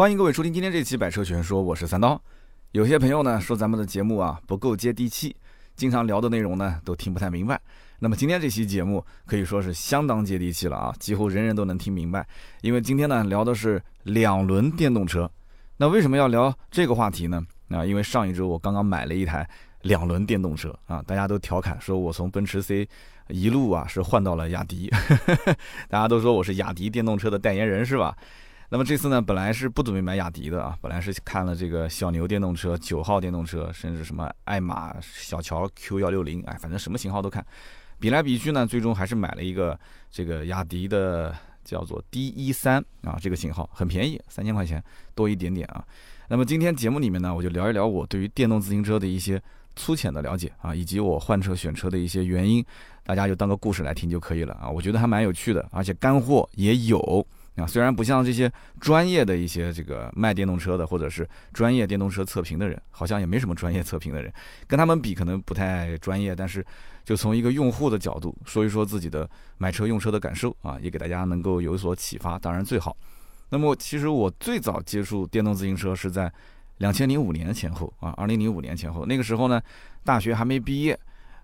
[0.00, 2.18] 欢迎各位收听今天这期《百车全说》，我是三刀。
[2.72, 5.36] 有些朋友呢说咱们的节目啊不够接地气，
[5.76, 7.60] 经常聊的内容呢都听不太明白。
[7.98, 12.26] 那么今天这期节目可以说是相当接地气了啊，几乎人人都能听明白。
[12.62, 15.30] 因为今天呢聊的是两轮电动车。
[15.76, 17.44] 那为什么要聊这个话题呢？
[17.68, 19.46] 啊，因为上一周我刚刚买了一台
[19.82, 22.88] 两轮电动车啊，大家都调侃说我从奔驰 C
[23.28, 24.90] 一路啊是换到了雅迪，
[25.90, 28.16] 大家都说我是雅迪电动车的代言人是吧？
[28.72, 37.44] 那么这次呢，本来是不准备买雅迪的啊，本来是看了这个小牛电动车、九号电动车，甚至什么爱玛、小乔 Q 幺六零，哎，反正什么型号都看。
[37.98, 39.76] 比来比去呢，最终还是买了一个
[40.08, 44.80] 这个雅迪的叫做 D 一三啊，这个型号很便宜，三千块钱
[45.16, 45.84] 多一点点啊。
[46.28, 49.42] 那么今天节目里面呢，我就聊一聊我对于电动自行车的一些
[49.74, 52.64] 粗浅的了解啊，以及我换车选车的一些原因，
[53.02, 54.70] 大家就当个故事来听就可以了啊。
[54.70, 57.26] 我觉得还蛮有趣的，而且干货也有。
[57.60, 58.50] 啊，虽然不像这些
[58.80, 64.32] 专业的一些这个卖电动车的，或者是专业电动车测评的人，好像也没什么专业测评的人，
[64.66, 66.34] 跟他们比可能不太专业。
[66.34, 66.64] 但是，
[67.04, 72.96] 就从一个用户的角度说一说自己的买车用车的感受啊，也给大家能够有所启发，当然最好。
[73.50, 76.32] 那么，其实我最早接触电动自行车是在
[76.78, 79.60] 两千零五年前后啊，二零零五年前后，那个时候呢，
[80.04, 80.98] 大学还没毕业，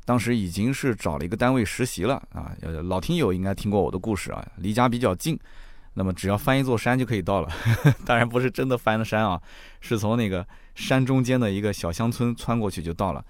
[0.05, 2.57] 当时已经是找了一个单位实习了啊。
[2.85, 5.39] 老听友应该听过我的故事啊，离家比较近。
[5.99, 7.49] 那么只要翻一座山就可以到了，
[8.05, 9.41] 当然不是真的翻的山啊，
[9.81, 13.25] 是从那个山中间的一个小乡村穿过去就到了。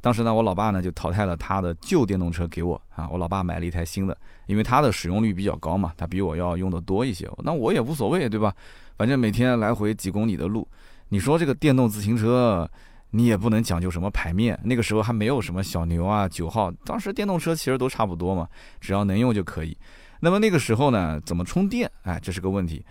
[0.00, 7.28] 当时呢，我老爸呢就淘汰了他的旧电动车给我啊，我老爸买了一台新的，因为他的使用率比较高嘛，他比我要用的多一些。
[7.38, 8.54] 那我也无所谓，对吧？
[8.96, 10.66] 反正每天来回几公里的路，
[11.08, 12.68] 你说这个电动自行车，
[13.10, 18.48] 你也不能讲究什么排面，那个时候还没有什么小牛啊、九号，当时电动车其实都差不多嘛，
[18.80, 19.76] 只要能用就可以。
[20.24, 21.90] 那么那个时候呢，怎么充电？
[22.04, 22.84] 哎，这是个问题。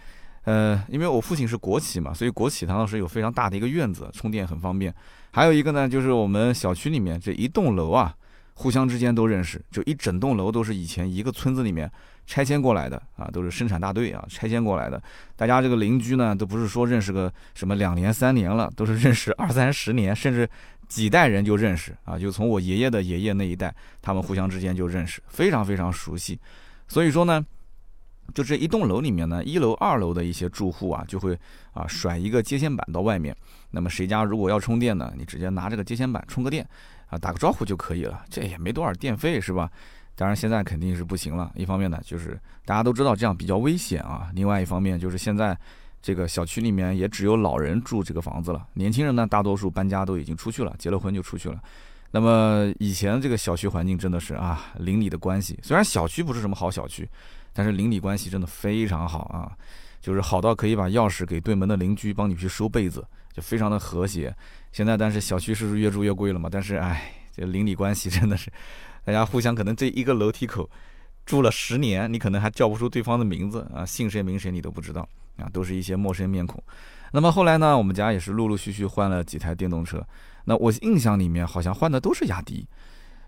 [0.43, 4.93] 呃，因为我父亲是国企嘛，所以国企当时有非常大的一个院子，充电很方便。
[5.31, 8.13] 还有一个呢，就是我们小区里面这一栋楼啊，
[8.55, 11.89] 互相之间都认识，就一整栋楼都是以前一个村子里面
[12.27, 15.01] 拆迁过来的啊，都是生产大队啊拆迁过来的。
[15.37, 20.49] 大家这个邻居呢，都不是说认识个什么两年三年了，都是认识二三十年，甚至
[20.89, 26.37] 几代人就认识啊，就从我爷爷的爷爷那一代，他们互相之间就认识，非常非常熟悉。
[26.91, 27.45] 所以说呢，
[28.33, 31.39] 就这一栋楼里面呢，一楼、二楼的一些住户啊，就会
[31.71, 33.33] 啊甩一个接线板到外面。
[33.69, 36.67] 那么谁家如果要充电呢，你直接拿这个接线板充个电，
[37.07, 39.71] 啊打个招呼就可以了，这也没多少电费是吧？
[40.15, 41.49] 当然现在肯定是不行了。
[41.55, 45.57] 一方面呢，就是大家都知道这样比较危险啊；另外一方面就是现在
[46.01, 51.57] 这个小区里面也只有老人住这个房子了，年轻人呢大多数搬家都已经出去了，结了婚就出去了。
[52.11, 57.07] 那么以前这个小区环境真的是啊，邻里的关系虽然小区不是什么好小区，
[57.53, 59.51] 但是邻里关系真的非常好啊，
[60.01, 64.35] 就是好到可以把钥匙给对门的邻居帮你去收被子，就非常的和谐。
[64.71, 66.49] 现在但是小区是不是越住越贵了嘛？
[66.51, 68.51] 但是哎，这邻里关系真的是，
[69.05, 70.69] 大家互相可能这一个楼梯口
[71.25, 75.07] 住了十年，你可能还叫不出对方的名字啊，姓谁名谁你都不知道
[75.37, 76.61] 啊，都是一些陌生面孔。
[77.11, 80.05] 那么后来呢，我们家也是陆陆续续换了几台电动车。
[80.45, 82.67] 那我印象里面好像换的都是雅迪，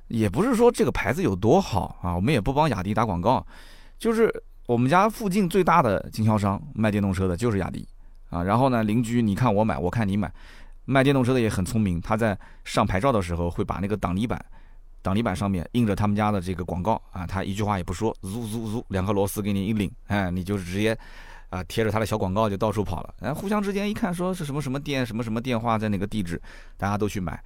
[0.07, 3.45] 也不是说这个牌子有多好啊，我们也不帮雅迪打广告，
[3.99, 4.33] 就是
[4.65, 7.87] 我们家附近最大的经销商卖电动车的就是雅迪
[8.29, 8.41] 啊。
[8.41, 10.33] 然后呢，邻居你看我买，我看你买，
[10.85, 14.43] 卖电动车的也很聪明，他在上牌照的时候会把那个挡泥板，
[15.01, 20.97] 挡泥板上面印着他们家的这个广告啊，他一句话也不说，嗖嗖嗖，两颗螺丝给你一拧，哎，你就是直接。
[21.53, 26.41] 啊，贴着他的小广告就到处跑了，然后互相之间一看，说是什么什么店，什么什么电话，在哪个地址，
[26.77, 27.39] 大家都去买。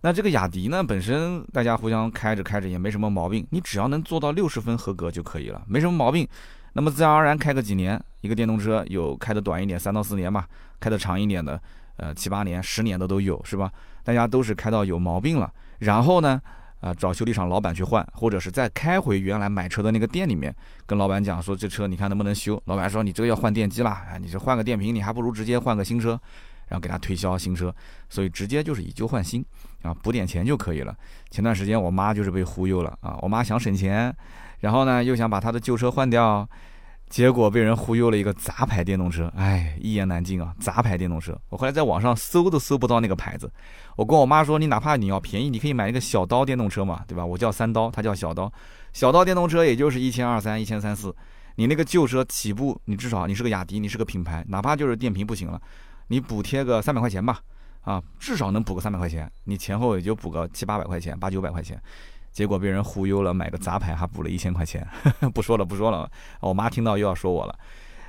[0.00, 6.26] 那这个雅迪呢，本身大家互相开着开着也没什么毛病，你只要能做到六十分合格就可以了，没什么毛病。
[6.72, 10.48] 那么自然而然开个几年，一个电动车有开的短一点，三到四年吧，
[10.80, 11.60] 开的长一点的，
[11.98, 13.70] 呃七八年、十年的都有，是吧？
[14.02, 16.40] 大家都是开到有毛病了，然后呢？
[16.80, 20.54] 啊，找修理厂老板去换，或者是再开回原来买车的那个店里面，
[20.86, 22.60] 跟老板讲说这车你看能不能修？
[22.66, 26.10] 老板说你这个要换电机啦，哎，你这换个电瓶，你还不如直接换个新车，
[26.68, 27.74] 然后给他推销新车，
[28.08, 29.44] 所以直接就是以旧换新，
[29.82, 30.96] 啊，补点钱就可以了。
[31.30, 34.14] 前段时间我妈就是被忽悠了啊，我妈想省钱，
[34.60, 36.48] 然后呢又想把她的旧车换掉。
[37.10, 40.54] 结果被人忽悠了一个杂牌电动车，哎，一言难尽啊！
[40.60, 43.52] 杂牌电动车，我后来在网上搜都搜不到那个牌子。
[43.96, 47.26] 我跟我妈说，你哪怕你要便宜，你可以买一个小刀电动车嘛，对吧？
[47.26, 48.50] 我叫三刀，他叫小刀。
[48.92, 51.14] 小刀电动车也就是一千二三、一千三四。
[51.56, 55.60] 你那个旧车起步，你至少你是个雅迪，你是个品牌，哪怕就是电瓶不行了，
[56.06, 57.40] 你补贴个三百块钱吧，
[57.80, 61.82] 啊，至少能补个三百块钱，你前后也就补个七八百块钱、八九百块钱。
[62.32, 64.86] 结果被人忽悠了，买个杂牌还补了一千块钱，
[65.34, 66.10] 不说了不说了，
[66.40, 67.58] 我妈听到又要说我了。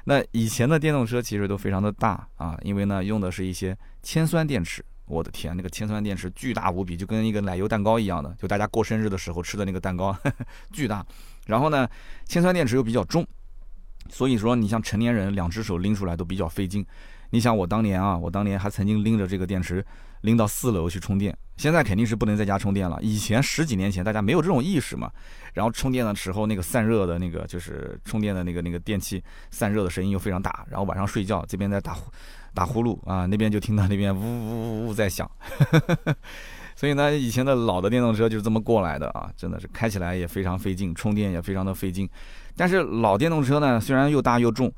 [0.06, 4.84] 那以前的电动车其实都非常的大啊，因为呢用的是一些铅酸电池。
[5.06, 10.16] 我的天，那个铅酸电池巨大无比，就跟一个奶油蛋糕一样的，就大家过生日的时候吃的那个蛋糕，
[10.72, 11.06] 巨大。
[11.48, 11.86] 然后呢，
[12.26, 13.28] 铅酸电池又比较重，
[14.10, 16.86] 所以说你像成年人两只手拎出来都比较费劲。
[17.32, 19.86] 你想我当年啊，我当年还曾经拎着这个电池
[20.22, 22.98] 拎到四楼去充电，现在肯定是不能在家充电了。
[23.02, 25.12] 以前十几年前大家没有这种意识嘛，
[25.54, 32.12] 然后充电的时候那个散热的那个就是充电的那个那个电器散热的声音又非常大，然后晚上睡觉这边在打呼。
[32.54, 35.32] 打呼噜啊，那边就听到那边呜呜呜呜在响，
[36.76, 42.10] 所以呢，以前的老的电动车就是这么过来的啊，真的是开起来也非常费劲，充电也非常的费劲。
[42.58, 44.70] 但是老电动车呢，虽然又大又重，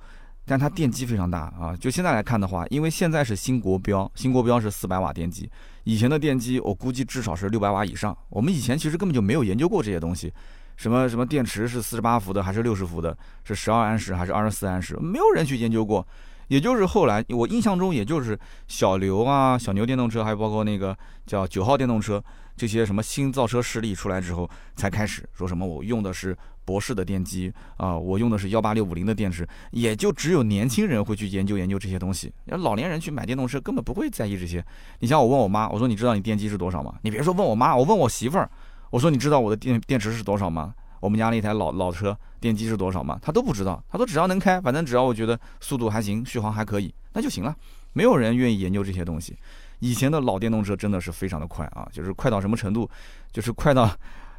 [0.46, 1.76] 但它电机非常大啊。
[1.80, 5.50] 就现在来看的话，因为现在是新国标，新国标是四百瓦电机，
[5.84, 8.18] 以前的电机我估计至少是六百瓦以上。
[8.30, 10.34] 我们以前其实根本就没有研究过这些东西，
[10.76, 16.06] 什么什么电池是四十八伏的还是六十伏的，是十二安时还是二十四安时，没有人去研究过。
[16.50, 18.38] 也就是后来，我印象中，也就是
[18.68, 22.22] 小牛啊、小牛电动车，还有包括那个叫九号电动车，
[22.56, 34.64] 这些什么新造车势力出来之后，才开始说什么我用的是博士的电机啊，我用的是幺八六五零的电池，也就只有年轻人会去研究研究这些东西，要老年人去买电动车根本不会在意这些。
[35.00, 36.96] 你像我问我妈，我说你知道你电机是多少吗？
[37.02, 38.50] 你别说问我妈，我问我媳妇儿，
[38.90, 40.74] 我说你知道我的电电池是多少吗？
[41.00, 43.20] 我们家那台老老车电机是多少吗？
[43.22, 47.54] 他都不知道，他说只要能开，反正只要我觉得速度还行，续航还可以，那就行了。
[47.92, 49.38] 没有人愿意研究这些东西。
[49.80, 52.90] 以前的老电动车真的是非常的快啊，就是快到什么程度，
[53.34, 53.94] 就是快到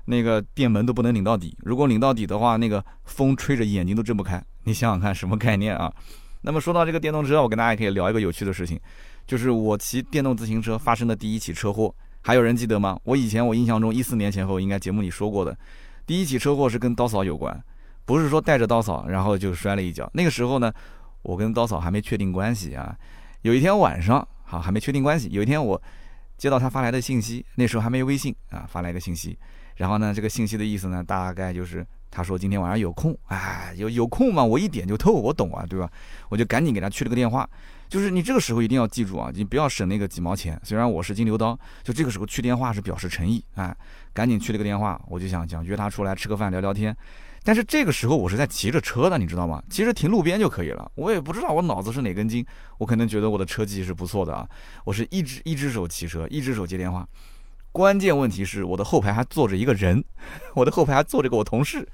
[0.07, 1.57] 那个电门都不能拧到底。
[1.63, 4.43] 如果拧到底的话，那个风吹着眼睛都睁不开。
[4.65, 5.93] 你想想看，什么概念啊？
[6.43, 8.79] 那么说到这个电动车，我跟大家可以聊一个有趣的事情，
[9.27, 12.99] 就是我骑电动自行车发生的第一起车祸，还有人记得吗？
[13.05, 15.57] 我以前我印象中一四年前后应该节目里说过的。
[16.07, 17.59] 第一起车祸是跟刀嫂有关，
[18.05, 20.11] 不是说带着刀嫂然后就摔了一跤。
[20.13, 20.71] 那个时候呢，
[21.23, 22.95] 我跟刀嫂还没确定关系啊。
[23.41, 25.31] 有一天晚上，好还没确定关系。
[25.31, 25.81] 有一天我
[26.37, 29.39] 接到他发来的信息，那时候还没微信啊，发来一个信息。
[29.77, 35.91] 然后呢，这个信息的意思呢，大概就是他说今天晚上有空，哎，有有空嘛，我一点就透，我懂啊，对吧？
[36.29, 37.49] 我就赶紧给他去了个电话。
[37.89, 40.61] 就是你这个时候一定要记住啊，你不要省那个几毛钱。
[40.65, 43.77] 虽然我是金牛刀，就这个时候去电话是表示诚意，哎，
[44.13, 45.01] 赶紧去了个电话。
[45.07, 46.97] 我就想想约他出来吃个饭聊聊天，
[47.45, 49.63] 但是这个时候我是在骑着车的，你知道吗？
[49.69, 50.91] 其实停路边就可以了。
[50.95, 52.45] 我也不知道我脑子是哪根筋，
[52.79, 54.49] 我可能觉得我的车技是不错的啊。
[54.85, 57.07] 我是一只一只手骑车，一只手接电话。
[57.75, 60.05] 关键问题是我的后排还坐着一个人，
[60.55, 61.87] 我的后排还坐着个我同事。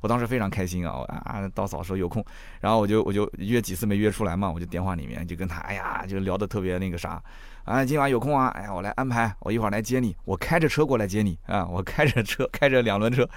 [0.00, 1.02] 我当时非常开心啊！
[1.24, 2.24] 啊，刀嫂说有空，
[2.60, 7.20] 然后我就我就约几次没约出来嘛，我就电话里面就跟他，哎呀，就聊得特别那个啥，
[7.64, 13.28] 啊，今晚有空啊，哎呀，我来安排，我一会儿来接你，我开着车过来接你啊，我开着车， 开着两轮车，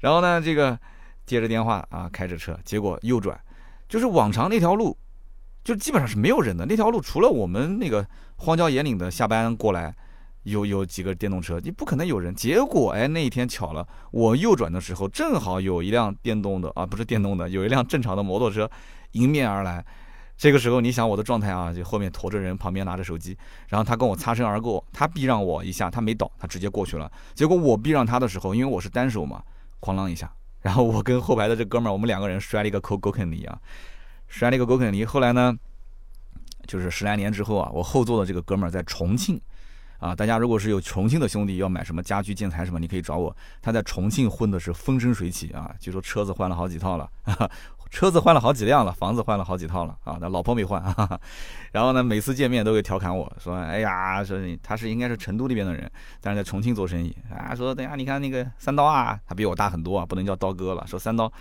[0.00, 0.78] 然后呢，这个
[1.24, 3.40] 接着电话啊，开着车，结果右转，
[3.88, 4.94] 就是往常那条路，
[5.64, 8.04] 就基本上是没有人的那条路，除了我们那个
[8.36, 9.94] 荒郊野岭的下班过来。
[10.44, 12.34] 有有几个电动车，你不可能有人。
[12.34, 18.68] 结果哎，那一天巧了，我右转的时候正好有一辆电动的啊，不是电动的，有一辆正常的摩托车
[19.12, 19.84] 迎面而来。
[20.36, 27.10] 这个时候你想我的状态啊，就后面驮着人，旁边拿着手机，然后他跟我擦身而过，他避让我一下，他没倒，他直接过去了。
[27.34, 29.40] 结果我避让他的时候，因为我是单手嘛，
[29.80, 33.56] 哐啷一下，然后我跟后排的这哥们儿，我们两个人摔了一个狗狗啃泥啊，
[34.26, 35.04] 摔了一个狗啃泥。
[35.04, 35.56] 后来呢，
[36.66, 39.40] 就是十来年之后啊，我后座的这个哥们儿在重庆。
[40.02, 43.34] 啊，大家如果是有重庆的兄弟要买什么家居建材什么，你可以找我。
[43.62, 47.08] 他在重庆混的是风生水起啊，据说车子换了好几套了，
[47.88, 50.82] 车子换了好几辆了，房子换了好几套了啊，那老婆没换。
[50.82, 51.20] 啊
[51.70, 55.88] 然后呢，每次见面都会调侃我说：“哎呀，说你他是应该是成都那边的人，
[56.20, 60.84] 但是在重庆做生意啊。”说等下你看那个三刀啊，他比我大很多啊，不能叫刀哥了。
[60.84, 61.32] 说三刀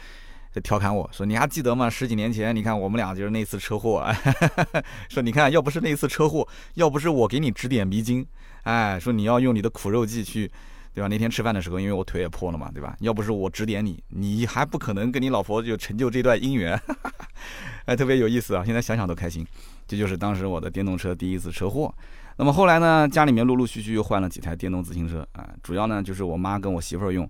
[0.53, 1.89] 就调侃我说：“你还记得吗？
[1.89, 3.97] 十几年前，你看我们俩就是那次车祸。
[3.97, 4.15] 啊
[5.09, 8.23] 说你看，要不是那次车祸，要不是我给你指点迷津。”
[8.63, 10.51] 哎，说你要用你的苦肉计去，
[10.93, 11.07] 对吧？
[11.07, 12.95] 那天吃饭的时候，因为我腿也破了嘛，对吧？
[12.99, 16.79] 要不是我指点你，你还不可能跟你老婆就成就这段姻缘，
[17.85, 18.63] 哎，特别有意思啊！
[18.65, 19.45] 现在想想都开心。
[19.87, 21.93] 这就是当时我的电动车第一次车祸。
[22.37, 27.29] 那么后来呢，家里面陆陆续续又换了几台电动自行车啊，主要呢就是我妈跟我媳妇儿用。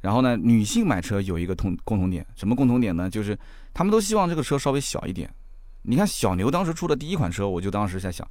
[0.00, 3.10] 然后呢，女性买车有一个同共同点，什么共同点呢？
[3.10, 3.38] 就是
[3.74, 5.28] 他们都希望这个车稍微小一点。
[5.82, 8.26] 你看小牛当时出的第一款车，我就当时在想，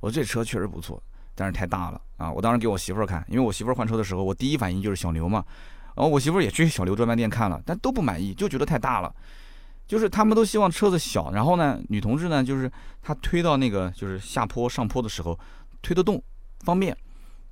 [0.00, 1.02] 我说这车确实不错。
[1.34, 2.30] 但是太大了啊！
[2.30, 5.44] 我当时给我媳妇儿看，因为我媳妇儿换车的时候，我第一反应就是小牛嘛。
[5.96, 9.14] 然后我媳妇儿也去小牛专卖店看了，但都不满意，就觉得太大了。
[9.86, 12.70] 就是他们都希望车子小，然后呢，女同志呢，就是
[13.02, 15.38] 她推到那个就是下坡上坡的时候
[15.82, 16.22] 推得动，
[16.60, 16.96] 方便。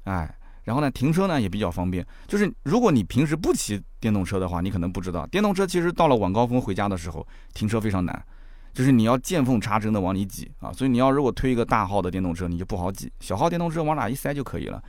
[0.04, 0.34] 哎，
[0.64, 2.06] 然后呢，停车呢也比较方便。
[2.26, 8.24] 就是如果你平时不骑电动车的话，你可能不知道，电动车其实到了晚高峰回家的时候停车非常难。
[8.72, 10.72] 就是你要见缝插针的往里挤啊。
[10.72, 14.82] 所以你要如果推一个大号的电动车，你就不好挤，小号电动车往哪一塞就可以了。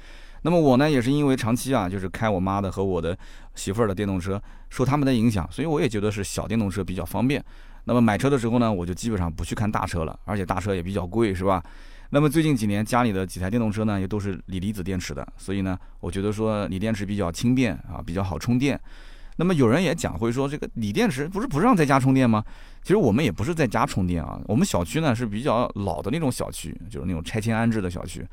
[0.44, 3.18] 那么我呢，也是因为长期啊，就是开我妈的和我的
[3.56, 7.44] 媳妇儿的电动车，受他们的影响，所以我也觉得是小电动车比较方便。
[7.86, 11.64] 那么买车的时候呢，我就基本上不去看大车了，而且大车也比较贵，是吧？
[12.10, 18.80] 那么最近几年家里的几台电动车呢，也都是锂离子电池的，所以呢，我觉得说锂电池比较轻便啊，比较好充电。
[19.38, 22.44] 那么有人也讲会说，这个锂电池不是不让在家充电吗？
[22.82, 28.26] 其实我们也不是在家充电啊，我们小区呢是比较老的那种小区，就是那种拆迁安置的小区，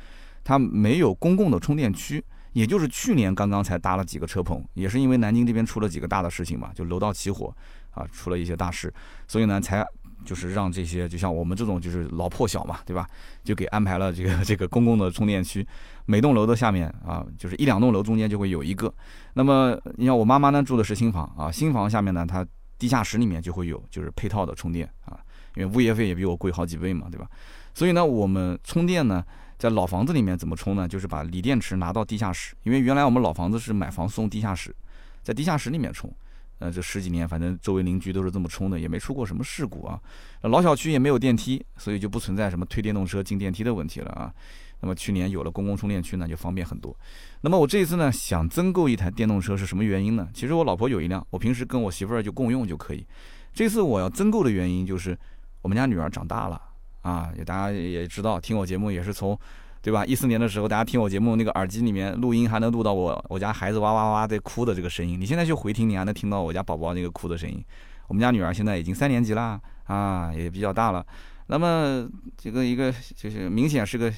[0.44, 7.54] 它没有公共的充电区，也就是去年刚刚才搭了几个车棚，也是因为南京这边出了几个大的事情嘛，就楼道起火。
[7.92, 8.94] 啊，出了一些大事，
[9.26, 9.84] 所以呢，才
[10.24, 13.06] 就是让这些就像我们这种就是老破小嘛，对吧？
[13.42, 15.66] 就给安排了这个 这个公共的充电区，
[16.06, 18.92] 每栋楼的下面啊，就是一两栋楼中间就会有一个。
[19.34, 22.46] 那么你像我妈妈呢住的是新房啊，新房下面呢，它
[22.78, 25.18] 地下室里面就会有就是配套的充电啊，
[25.56, 27.28] 因为物业费也比我贵好几倍嘛，对吧？
[27.74, 29.24] 所以呢，我们充电呢，
[29.58, 30.88] 在老房子里面怎么充呢？
[30.88, 34.74] 就是把锂电池拿到地下室，因为原来我们老房子是买房送地下室，
[35.22, 36.12] 在地下室里面充。
[36.60, 39.98] 呃，这十几年，反正周围邻居都是这么充的，也没出过什么事故啊。
[40.42, 44.32] 老小区也没有电梯，所以就不存在什么推电动车进电梯的问题了啊。
[44.80, 46.94] 那么去年有了公共充电区呢，就方便很多。
[47.40, 50.28] 那么我这一次呢，想增购一台电动车是什么原因呢？
[50.34, 53.06] 其实我老婆有一辆，我平时跟我媳妇儿就共用就可以。
[53.52, 55.18] 这次我要增购的原因就是
[55.62, 56.60] 我们家女儿长大了
[57.00, 59.38] 啊，也大家也知道，听我节目也是从。
[59.82, 60.04] 对吧？
[60.04, 65.20] 一四年的时候，大家听我节目，那个耳机里面录音还能录到我我家孩子哇哇哇在哭的这个声音。
[65.20, 67.64] 你现在去回听，你还能听到我家宝宝那个哭的声音。
[68.08, 71.04] 我们家女儿现在已经三年级啦，啊，也比较大了。
[71.46, 74.12] 那么这个一个就是明显是个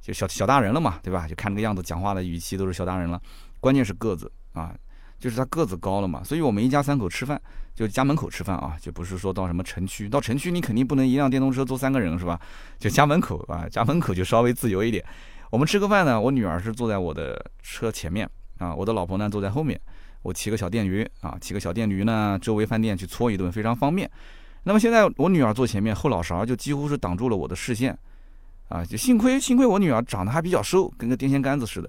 [0.00, 1.28] 就小小大人了嘛，对吧？
[1.28, 3.20] 就看这个样子，讲话的语气都是小大人了。
[3.60, 4.74] 关键是个子啊。
[5.22, 7.40] 就是他个子高了嘛，所以我们一家三口吃饭
[7.76, 12.40] 就家门口吃饭啊，就不是说到什么城区，到城区你肯定不能一辆电动车坐三个人是吧？
[12.76, 15.04] 就家门口啊，家门口就稍微自由一点。
[15.48, 19.80] 我们吃个饭呢，我女儿是坐在我的车前面啊，我的老婆呢坐在后面，
[20.22, 24.10] 我骑个小电驴啊，骑个小电驴呢，周围饭店去搓一顿非常方便。
[24.64, 27.96] 那么现在我女儿坐前面，后脑勺就几乎是挡住了我的视线
[28.68, 31.88] 啊，就幸亏幸亏我女儿长得还比较瘦，跟个电线杆子似的，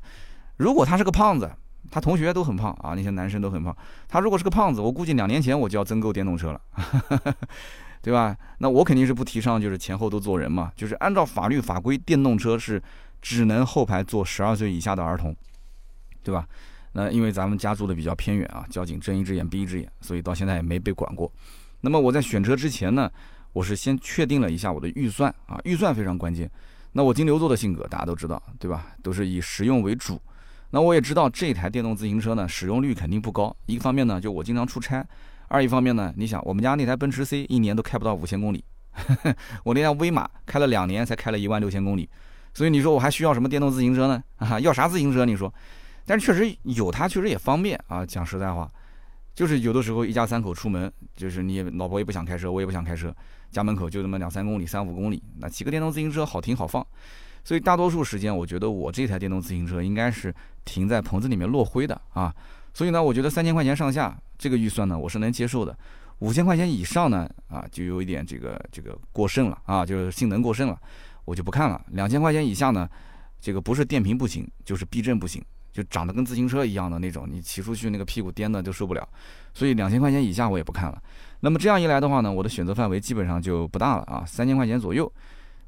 [0.58, 1.50] 如果她是个胖子。
[1.94, 3.78] 他同学都很胖啊，那些男生都很胖。
[4.08, 6.60] 他如果是个胖子，我估计两年前我就要增购电动车了，
[8.02, 8.36] 对吧？
[8.58, 10.72] 那我肯定是不提倡，就是前后都坐人嘛。
[10.76, 12.82] 就是按照法律法规，电动车是
[13.22, 15.36] 只能后排坐十二岁以下的儿童，
[16.24, 16.48] 对吧？
[16.94, 21.32] 那因为咱们家住的比较偏远啊，交警睁一只眼闭一只眼，所以到现在也没被管过。
[21.82, 23.08] 那么我在选车之前呢，
[23.52, 26.50] 我是先确定了一下我的预算啊，预算非常关键。
[26.94, 28.88] 那我金牛座的性格大家都知道，对吧？
[29.04, 30.20] 都是以实用为主。
[30.74, 33.56] 那我也知道这台电动自行车呢，使用率肯定不高。
[33.68, 35.04] 一个方面呢，就我经常出差；
[35.48, 38.66] 二一方面呢，你想我们家那台奔驰 C 一年都开不到五千公里，
[39.64, 42.10] 我那辆威马开了两年才开了一万六千公里，
[42.56, 44.24] 所以你说我还需要什么电动自行车呢？
[44.38, 45.26] 啊， 要啥自行车？
[45.26, 45.54] 你说？
[46.08, 48.04] 但是确实有它，确实也方便啊。
[48.04, 48.68] 讲实在话，
[49.36, 53.16] 就是有的时候一家三口出门，就是你老婆也不想开车，我也不想开车，
[53.52, 56.84] 家门口就这么两三公里、三五公里，那骑个电动自行车好停好放。
[57.44, 60.34] 所以大多数时间，我觉得我这台电动自行车应该是
[60.64, 62.34] 停在棚子里面落灰的啊。
[62.74, 65.78] 所以呢，我觉得三千块钱上下这个预算呢，我是能接受的。
[66.20, 70.80] 五千块钱以上呢，啊，就有一点这个这个过剩了啊，就是性能过剩了，
[71.26, 71.80] 我就不看了。
[71.90, 72.90] 两千块钱以下呢，
[73.42, 79.06] 这个不是电瓶不行，就是避震不行，就长得跟自行车一样的那种，你骑出去那个屁股颠的就受不了。
[79.54, 81.02] 所以两千块钱以下我也不看了。
[81.42, 85.12] 那么这样一来的话呢，我的选择范围基本上就不大了啊，三千块钱左右。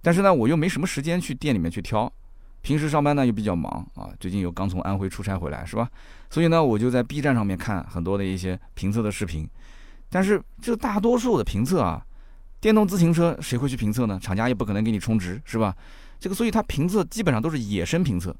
[0.05, 2.13] 但是呢，我又没什么时间去店里面去挑，
[2.61, 4.11] 平时上班呢又比较忙啊。
[4.19, 5.89] 最近又刚从安徽出差回来，是吧？
[6.29, 9.49] 所以呢，我就在 B 站上面看很多的一些评测的视频。
[10.07, 12.05] 但是这大多数的评测啊，
[12.61, 14.19] 电动自行车谁会去评测呢？
[14.21, 15.75] 厂家也不可能给你充值，是吧？
[16.19, 18.35] 这个，所以它评测基本上都是野生评测。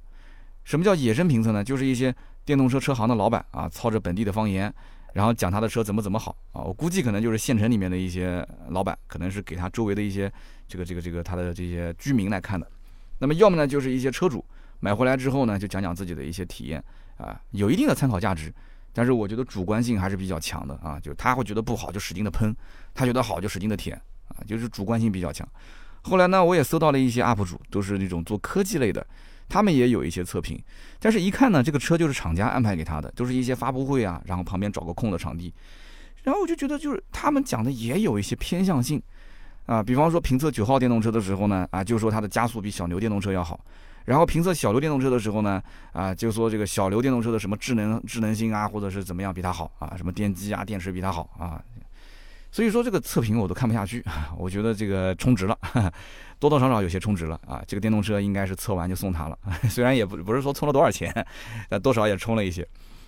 [0.65, 1.63] 什么叫野生评测呢？
[1.63, 4.71] 就是一些电动车车行的老板啊，操着本地的方言。
[5.15, 10.29] 然后讲他的车怎么怎么好啊，我估计可能就是县城里面的一些老板，可能是给他周围的一些
[10.67, 12.69] 这个这个这个他的这些居民来看的。
[13.19, 14.43] 那么要么呢就是一些车主
[14.81, 16.83] 买回来之后呢，就讲讲自己的一些体验
[17.15, 18.53] 啊，有一定的参考价值。
[18.91, 22.53] 但是我觉得主观性还是比较强的啊，就他会觉得不好就使劲的喷，
[22.93, 23.95] 他觉得好就使劲的舔
[24.27, 25.47] 啊，就是主观性比较强。
[26.01, 29.05] 后来呢，我也搜到了一些 UP 主，都是那种做科技类的。
[29.47, 30.61] 他们也有一些测评，
[30.99, 35.53] 但是一看呢，这个车就是厂家安排给他的，都是一些发布会啊，然后旁边找个空的场地，
[36.23, 39.01] 然后我就觉得就是他们讲的也有一些偏向性，
[39.65, 43.59] 啊，比方说评测九号电动车的时候呢，啊，就说它的加速比小牛电动车要好，
[44.05, 45.61] 然后评测小牛电动车的时候呢，
[45.93, 51.63] 啊，就说这个小牛电动车的什么智能智能性啊，或者是怎么样比它好啊，什么电机啊、电池比它好啊，
[52.51, 54.03] 所以说这个测评我都看不下去，
[54.37, 55.57] 我觉得这个充值了，
[56.39, 57.63] 多多少少有些充值了啊。
[57.67, 59.37] 这个电动车应该是测完就送他了，
[59.69, 61.25] 虽然也不不是说充了多少钱，
[61.69, 62.67] 但多少也充了一些。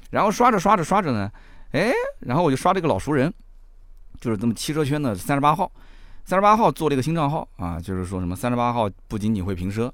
[0.09, 1.29] 然后刷着刷着刷着呢，
[1.71, 3.33] 哎，然后我就刷这个老熟人，
[4.21, 5.71] 就是这么汽车圈的三十八号，
[6.23, 9.93] 三十八号做了一个新账号啊，就是说什么三十八号不仅仅会评车，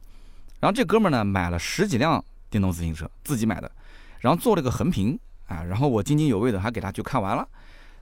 [0.59, 3.71] 然后这哥们呢买了十几辆电动自行车，自己买的，
[4.19, 7.47] 然后做了个横评啊，然后我津津有味的还给他就看完了。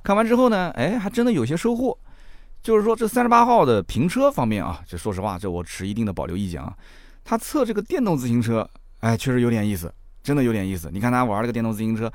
[0.04, 1.98] 看完之后呢，哎，还真的有些收获。
[2.62, 6.76] 就是说，这三十八号的评车方面啊，这说实话，这我持一定的保留意见啊。
[7.24, 8.68] 他测这个电动自行车，
[9.00, 10.90] 哎，确实有点意思，真的有点意思。
[10.94, 12.12] 你看他玩这个电动自行车，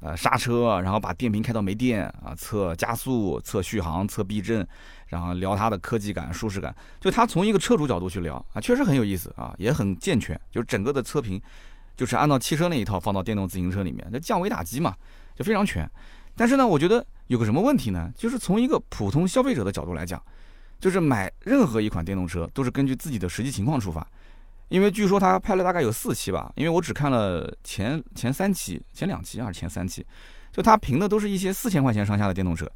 [0.00, 4.66] 呃，刹车，然后把电瓶开到没电啊，测加速、测续航、测避震，
[5.08, 6.74] 然后聊它的科技感、舒适感。
[7.00, 10.40] 就他从一个车主角度去聊啊，确实很有意思啊，也很健全。
[10.50, 11.40] 就是整个的测评，
[11.96, 14.94] 就是按照汽车那一套放到电动自行车里面，这降维打击嘛，
[15.34, 15.88] 就非常全。
[16.40, 17.04] 但是呢，我觉得。
[17.26, 18.10] 有个什么问题呢？
[18.16, 20.20] 就是从一个普通消费者的角度来讲，
[20.80, 24.04] 就是买任何一款电动车都是根据自己的实际情况出发。
[24.68, 30.04] 因为据说他拍了大概有四期吧，因为我只看了前前三期、前两期还是前三期，
[30.50, 32.68] 就他评的都是一些四千块钱上下的电动车，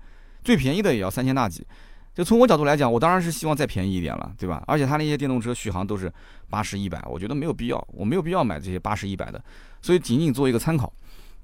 [0.44, 1.66] 最便宜的也要三千大几。
[2.14, 4.62] 就从我角度来讲，我当然是希望再便宜一点了，对吧？
[4.68, 6.12] 而且他那些电动车续航都是
[6.48, 9.44] 八十一百，我觉得没有必要，我没有必要买这些八十一百的，
[9.82, 10.92] 所以仅仅做一个参考。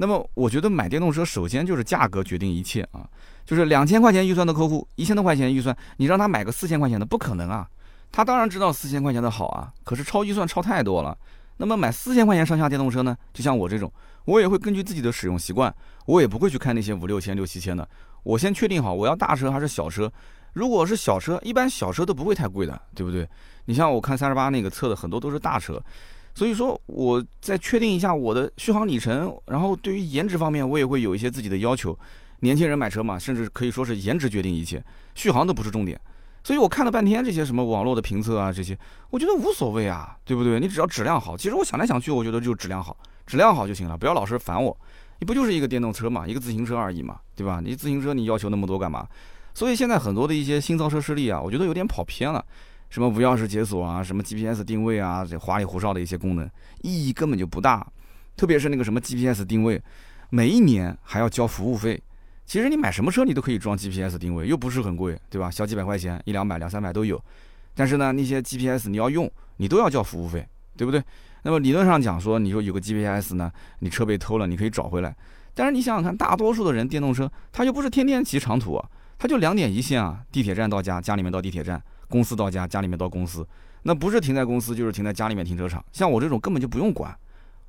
[0.01, 3.07] 那么我觉得买电动车首先就是价格决定一切啊，
[3.45, 7.69] 就是两千块钱预算的客户，一千多块钱预算，你让他买个四千块钱的不可能啊，
[8.11, 11.15] 他当然知道四千块钱的好啊，可是超预算超太多了。
[11.59, 13.93] 那么买四千块钱上下电动车呢，就像我这种，
[14.25, 15.75] 我也会根据自己的使用习惯，
[16.07, 17.87] 我也不会去看那些五六千、六七千的，
[18.23, 20.11] 我先确定好我要大车还是小车。
[20.55, 23.29] 如果是小车，一般小车都不会太贵的，对不对？
[23.67, 25.79] 你像我看三十八那个测的很多都是大车。
[26.41, 31.95] 所以说，我再确定一下我的续航里程，然后对于颜值方面，我也会有一些自己的要求。
[32.39, 34.83] 年轻人买车嘛，甚至可以说是颜值决定一切，
[35.15, 36.01] 续航都不是重点。
[36.43, 38.75] 所以我看了半天这些什么网络的评测啊，这些
[39.11, 40.59] 我觉得无所谓啊，对不对？
[40.59, 41.37] 你只要质量好。
[41.37, 44.75] 其实我想来想去，我觉得就质量好，质量好就行了，不要老是烦我。
[45.19, 47.61] 你不就是一个电动车嘛，一个自行车而已嘛，对吧？
[47.63, 49.07] 你自行车你要求那么多干嘛？
[49.53, 52.43] 所以现在很多的一些新造车势力啊，我觉得有点跑偏了。
[52.91, 56.47] 什么无钥匙解锁啊，什么 GPS 定位啊，这花里胡哨的一些功能，
[56.83, 57.87] 意义根本就不大。
[58.37, 59.81] 特别是那个什么 GPS 定位，
[60.29, 62.03] 每一年还要交服务费。
[62.45, 65.49] 其实你买什么车你都可以装 GPS 定位，又不是很贵，对吧？
[65.49, 67.23] 小几百块钱，一两百、两三百都有。
[67.75, 70.45] 但是呢，那些 GPS 你要用，你都要交服务费，
[70.77, 71.01] 对不对？
[71.43, 75.15] 那么理论上讲说，你说有个 GPS 呢，你车被偷了，你可以找回来。
[75.55, 78.83] 但是你想想看，大多数的人电动车，他又不是天天骑长途，
[79.17, 81.81] 他就两点一线啊，地铁站到家，家里面到地铁站。
[82.11, 83.47] 公司到家，家里面到公司，
[83.85, 85.83] 那不是停在公司，就是停在家里面停车场。
[85.93, 87.17] 像我这种根本就不用管，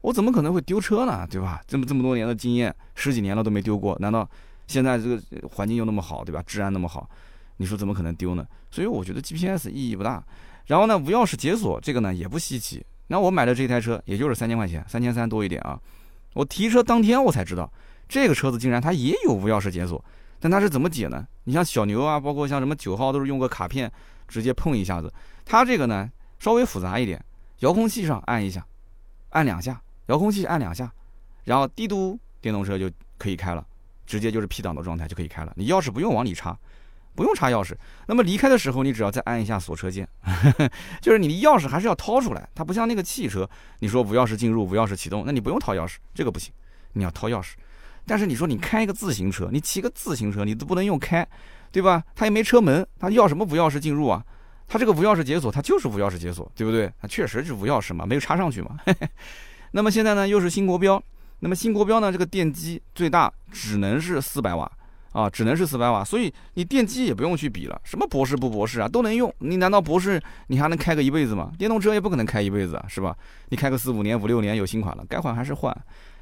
[0.01, 1.25] 我怎么可能会丢车呢？
[1.29, 1.61] 对吧？
[1.69, 4.27] 这么这么多年的经验，十几年了都没丢过，难道
[4.67, 6.43] 现在这个环境又那么好，对吧？
[6.45, 7.09] 治安那么好，
[7.57, 8.45] 你说怎么可能丢呢？
[8.71, 10.23] 所以我觉得 GPS 意义不大。
[10.65, 12.83] 然后呢，无钥匙解锁这个呢也不稀奇。
[13.07, 15.79] 那我买的这台车也就是三千块钱，三千三多一点啊。
[16.33, 17.71] 我提车当天我才知道，
[18.07, 20.03] 这个车子竟然它也有无钥匙解锁，
[20.39, 21.27] 但它是怎么解呢？
[21.43, 23.91] 你像小牛啊，包括像什么九号都是用个卡片。
[24.31, 25.13] 直接碰一下子，
[25.45, 27.23] 它这个呢稍微复杂一点，
[27.59, 28.65] 遥控器上按一下，
[29.31, 30.89] 按两下，遥控器按两下，
[31.43, 33.63] 然后滴嘟，电动车就可以开了，
[34.07, 35.51] 直接就是 P 档的状态就可以开了。
[35.57, 36.57] 你钥匙不用往里插，
[37.13, 37.75] 不用插钥匙。
[38.07, 40.07] 那么离开的时候，你只要再按一下锁车键，
[41.01, 42.47] 就是你的钥匙还是要掏出来。
[42.55, 43.47] 它不像那个汽车，
[43.79, 46.53] 你说无钥匙进入、无钥匙启动，那你不用掏钥匙，这个不行，
[46.93, 47.53] 你要掏钥匙。
[48.05, 51.27] 但是你说你开一个自行车，你骑个自行车，你都不能用开。
[51.71, 52.03] 对吧？
[52.15, 54.23] 它也没车门，它要什么无钥匙进入啊？
[54.67, 56.91] 它这个无钥匙解锁，它就是无钥匙解锁，对不对？
[57.01, 58.77] 它确实是无钥匙嘛，没有插上去嘛。
[59.71, 61.01] 那么现在呢，又是新国标，
[61.39, 64.71] 那么新国标呢，这个电机最大只能是四百瓦
[65.11, 69.33] 啊，只能是四百瓦，所以你电机也不用去比了，什么博士不博士啊，都能用。
[69.39, 71.51] 你难道博士你还能开个一辈子吗？
[71.57, 73.15] 电动车也不可能开一辈子啊，是吧？
[73.49, 75.75] 你开个四五年、五六年有新款了，该换还是换。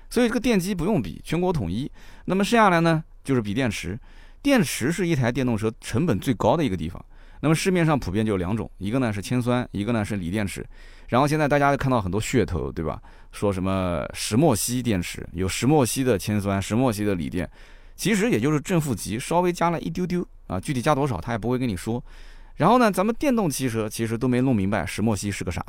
[0.10, 1.92] 所以这个电机不用比，全国统一。
[2.26, 4.00] 那么剩下来呢，就是比电池。
[4.42, 7.04] 电池是一台电动车成本最高的一个地方。
[7.42, 10.66] 那么市面上普遍就有两种，一个呢是铅酸，一个呢是锂电池。
[11.08, 13.02] 然后现在大家看到很多噱头，对吧？
[13.32, 17.50] 说什么石墨烯电池，有石墨烯的铅酸，石墨烯的锂电，
[17.96, 22.04] 其实也就是正负极稍微加了一丢丢啊，具体加多少他也不会跟你说。
[22.58, 25.66] 然后呢，咱们电动汽车其实都没弄明白石墨烯是个啥，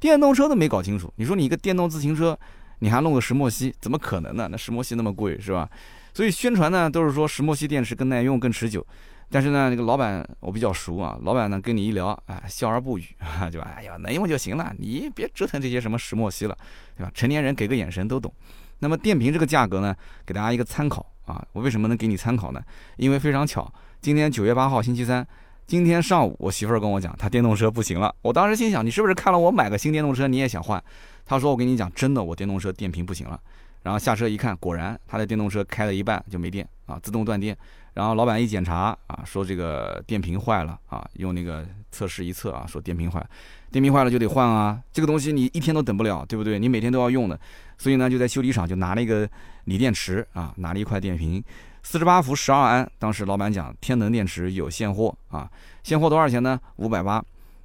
[0.00, 1.12] 电动车都没搞清楚。
[1.16, 2.36] 你说你一个电动自行车，
[2.78, 4.48] 你还弄个石墨烯，怎么可能呢？
[4.50, 5.68] 那石墨烯那么贵，是吧？
[6.14, 8.86] 所以宣传呢都是说石墨烯电池更耐用、更持久，
[9.28, 13.04] 但是呢，那个老板我比较熟啊，老板呢跟你一聊，哎，笑而不语，
[13.50, 13.72] 对吧？
[13.76, 16.56] 哎呀，能用就行了，你别折腾这些什么石墨烯了，
[16.96, 17.10] 对吧？
[17.12, 18.32] 成年人给个眼神都懂。
[18.78, 21.44] 那么电瓶这个价格呢，给大家一个参考啊。
[21.52, 22.62] 我为什么能给你参考呢？
[22.96, 25.26] 因为非常巧，今天九月八号星期三，
[25.66, 28.14] 今天上午我媳妇儿跟我讲，她电动车不行了。
[28.22, 30.82] 我当时心想，你是不是看了我买个新电动车，你也想换？
[31.26, 33.40] 她说，我跟你讲，真的，我电动车电瓶不行了。
[33.84, 37.56] 然后下车一看，果然他的电动车开了一半就没电啊，自动断电。
[37.92, 43.24] 然后老板一检查啊，说这个电瓶坏了啊，用那个测试一测啊，说电瓶坏，
[43.70, 44.82] 电瓶坏了就得换啊。
[44.92, 46.58] 这个东西你一天都等不了，对不对？
[46.58, 47.38] 你每天都要用的，
[47.78, 49.28] 所以呢就在修理厂就拿了一个
[49.66, 51.40] 锂电池啊，拿了一块电瓶，
[51.84, 52.90] 四十八伏十二安。
[52.98, 55.48] 当时老板讲天能电池有现货啊，
[55.84, 56.58] 现货多少钱呢？
[56.76, 57.22] 五百八。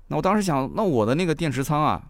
[0.10, 2.04] 那我当时想，那我的那个电池仓啊。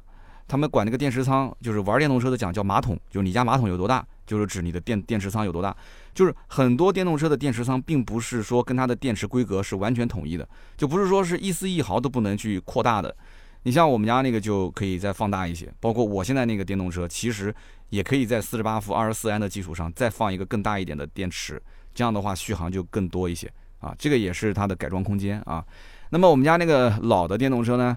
[0.50, 5.74] 他们管那个电池仓，就是玩电动车的讲叫马桶，就是你家马桶有多大，就是指你的电电池仓有多大。
[6.14, 13.16] 就是很多电动车的电池仓，并不是说跟它的电池规格是完全统一的，就不是说是一丝一毫都不能去扩大的。
[13.64, 17.54] 你像我们家那个就可以再放大一些，包括我现在那个电动车，其实
[17.90, 21.62] 也可以在四十八伏二十四安的基础上再放一个更大一点的电池，
[21.94, 23.96] 这样的话续航就更多一些啊。
[24.00, 25.64] 这个也是它的改装空间啊。
[26.10, 27.96] 那么我们家那个老的电动车呢？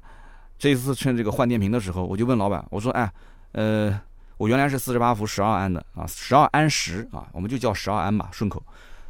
[0.63, 3.13] 这一次趁这个换电瓶的时候，我就问老板，我说：“哎，
[3.51, 4.01] 呃，
[4.37, 8.63] 我原来是四十八伏十二安的啊，十二安时啊，我们就叫十二安吧，顺口。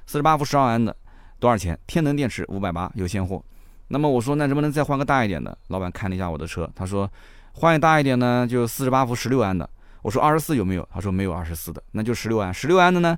[0.06, 0.96] 四十八伏十二安的
[1.38, 1.78] 多少钱？
[1.86, 3.44] 天能电池五百八，有现货。
[3.88, 5.54] 那么我说，那能不能再换个大一点的？
[5.68, 7.06] 老板看了一下我的车，他说，
[7.52, 9.68] 换大一点呢，就四十八伏十六安的。
[10.00, 10.88] 我说二十四有没有？
[10.90, 12.54] 他说没有二十四的，那就十六安。
[12.54, 13.14] 十六安的呢，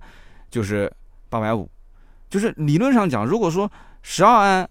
[0.50, 0.92] 就是
[1.28, 1.70] 八百五。
[2.28, 3.70] 就是理论上讲，如果说
[4.02, 4.68] 十二安。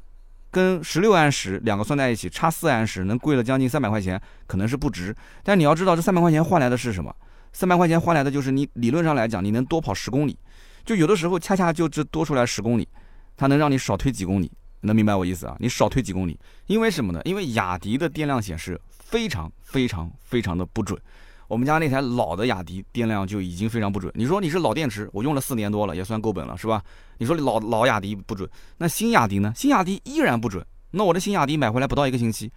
[0.54, 5.14] 跟十六安时两个算在一起，差四安时能贵了将近三百块钱，可能是不值。
[5.44, 7.14] 但你要知道，这三百块钱换来的是什么？
[7.52, 10.38] 三百块钱换来的就是你理论上来讲，你能多跑十公里。
[10.86, 12.88] 就有的时候恰恰就这多出来十公里，
[13.36, 14.52] 它能让你少推几公里。
[14.82, 15.56] 能明白我意思啊？
[15.60, 17.22] 你少推几公里，因为什么呢？
[17.26, 21.00] 因为雅迪的电量显示非常非常非常的不准。
[21.48, 24.12] 我们家那台老的雅迪电量就已经非常不准。
[24.16, 26.82] 你说你是老电池，我用了四年多了，也算够本了，是吧？
[27.18, 29.54] 你说老老雅迪不准，那新雅迪呢？
[29.56, 30.66] 新雅迪依然不准。
[30.92, 32.52] 那我的新雅迪买回来不到一个星期，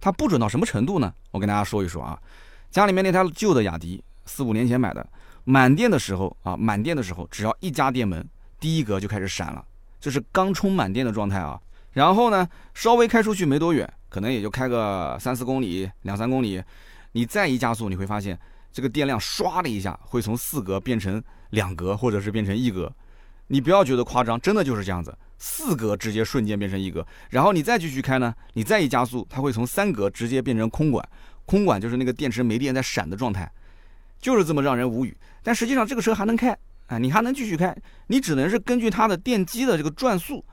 [0.00, 1.12] 它不准到什么程度呢？
[1.30, 2.18] 我跟大家说一说啊。
[2.70, 5.06] 家里面那台旧的雅迪，四五年前买的，
[5.44, 8.26] 满电的时候啊，满电的时候，只要一加电门，
[8.58, 9.64] 第一格就开始闪了，
[10.00, 11.60] 这是刚充满电的状态啊。
[11.92, 16.62] 然后呢，稍微开出去没多远，可能也就开个三四公里、两三公里。
[17.12, 18.38] 你再一加速，你会发现
[18.72, 22.92] 这个电量唰的一下会从四格变成两格，或者是变成一格。
[23.48, 27.04] 你不要觉得夸张，真的就是这样子，四格直接瞬间变成一格。
[27.30, 31.06] 然后你再继续开呢，你再一加速，它会从三格直接变成空管。
[31.46, 33.50] 空管就是那个电池没电在闪的状态，
[34.20, 35.16] 就是这么让人无语。
[35.42, 40.44] 但实际上这个车还能开，啊，你还能继续开，你只能是根据它的电机的这个转速，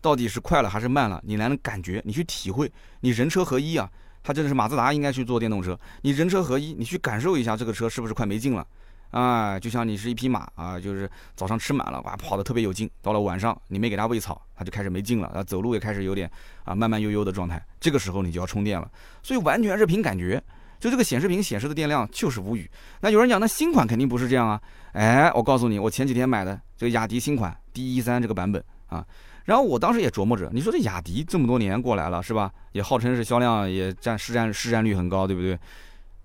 [0.00, 3.90] 到底是快了还是慢了，你来能感觉，你去体会，你人车合一啊。
[4.24, 8.66] 它真的是马自达应该去做电动车，你人车合一，你去感受一下这个车是不是快没劲了，
[9.10, 16.30] 啊，就像你是一匹马啊，就是早上吃满了，哇，跑得特别有劲，到了晚上你没给它喂草，它就开始没劲了，啊，走路也开始有点
[16.64, 18.90] 啊慢慢悠悠的状态，这个时候你就要充电了，
[19.22, 20.42] 所以完全是凭感觉，
[20.80, 22.70] 就这个显示屏显示的电量就是无语。
[23.02, 24.58] 那有人讲，那新款肯定不是这样啊，
[24.92, 29.04] 哎，我告诉你，我前几天买的这个雅迪新款 D 一三这个版本啊。
[29.44, 32.50] 然后我当时也琢磨着，你说这雅迪这么多年过来了，是吧？
[32.72, 35.58] 也号称是销量也占市占市占率很高，对不对？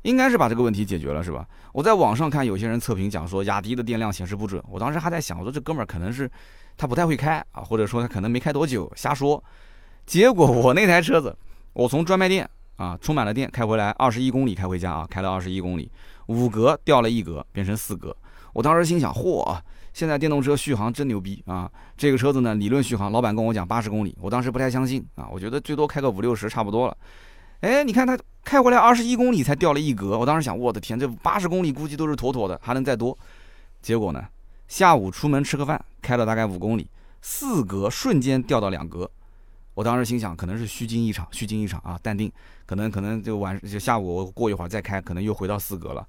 [0.03, 1.45] 应该是把这个问题解决了，是吧？
[1.73, 6.31] 我在网上看有些人测评讲说雅迪的电量显示不准，我当时还在想，我说这哥们儿可能是
[6.77, 9.43] 他不太会开啊，或者说他可能没开多久，瞎说。
[10.05, 11.35] 结果我那台车子，
[11.73, 15.91] 我从专卖店啊充满了电开回来，二十一公里开回家啊，开了二十一公里，
[16.27, 18.15] 五格掉了一格，变成四格。
[18.53, 19.59] 我当时心想，嚯！
[19.99, 21.69] 现在电动车续航真牛逼啊！
[21.97, 26.97] 这个车子呢，理论续航，老板跟我讲八十公里，我当时不太相信啊，我觉得最多开个五六十差不多了。
[27.59, 33.17] 哎，你看它开回来二十一公里才掉了一格，我当时想，我的天，这八十公里估计都是妥妥的，还能再多。
[33.81, 34.25] 结果呢，
[34.69, 36.89] 下午出门吃个饭，开了大概五公里，
[37.21, 39.11] 四格瞬间掉到两格。
[39.73, 42.31] 我当时心想，可能是虚惊一场，虚惊一场啊，淡定，
[42.65, 46.07] 可能可能就晚就下午过一会儿再开，可能又回到四格了。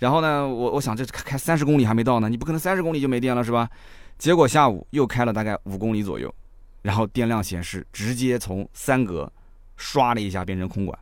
[0.00, 3.70] 然后呢，我我想这开三十公里还没到呢，你不可能三十公里就没电了是吧？
[4.18, 6.34] 结果下午又开了大概五公里左右，
[6.82, 9.32] 然后电量显示直接从三格
[9.76, 10.98] 刷了一下变成空管，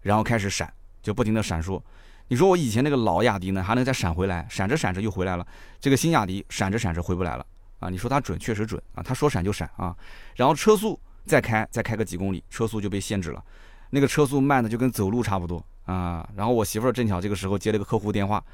[0.00, 1.80] 然后开始闪，就不停的闪烁。
[2.28, 5.46] 你说我以前那个老雅迪呢，还能再闪回来，闪着闪着又回来了。
[5.78, 7.46] 这个新雅迪闪着闪着回不来了
[7.78, 7.88] 啊！
[7.88, 9.96] 你说它准，确实准啊，它说闪就闪啊。
[10.36, 13.42] 然后车速再开再开个几公里，车速就被限制了，
[13.90, 15.64] 那个车速慢的就跟走路差不多。
[15.88, 18.44] 啊，然后我媳妇儿正巧这个时候接了个客户电话，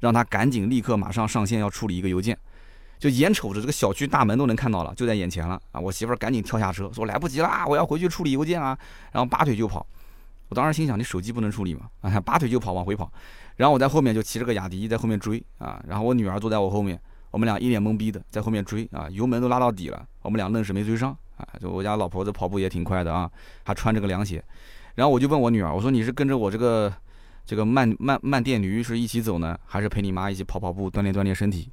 [0.00, 2.36] 让他赶紧立刻马上上线要处理一个邮件，
[2.98, 5.78] 就眼瞅着这个小区大门都能看到了，就在眼前了啊！
[5.78, 8.76] 我媳妇儿赶紧跳下车说来不及啦，我要回去处理邮件啊，
[9.12, 9.86] 然后拔腿就跑。
[10.48, 11.90] 我当时心想，你手机不能处理吗？
[12.00, 13.12] 啊，拔腿就跑，往回跑。
[13.56, 16.98] 然后我在后面就骑着个雅迪在后面追啊，然后我女儿坐在我后面，
[17.30, 21.46] 我们俩一脸懵逼的在后面追啊，油门都拉到底了，我们俩愣是没追上啊。
[21.60, 23.30] 就我家老婆子跑步也挺快的啊，
[23.62, 24.42] 还穿着个凉鞋。
[24.98, 26.92] 然后我就问我女儿，我说你是跟着我这个
[27.46, 31.70] 这个慢慢慢电驴是一起走呢，还是陪你妈一起跑跑步锻炼锻炼身体？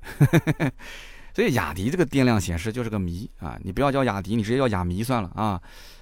[1.34, 5.60] 所以雅迪这个电量显示就是个谜啊，你不要叫雅迪，你直接叫雅迷算了啊。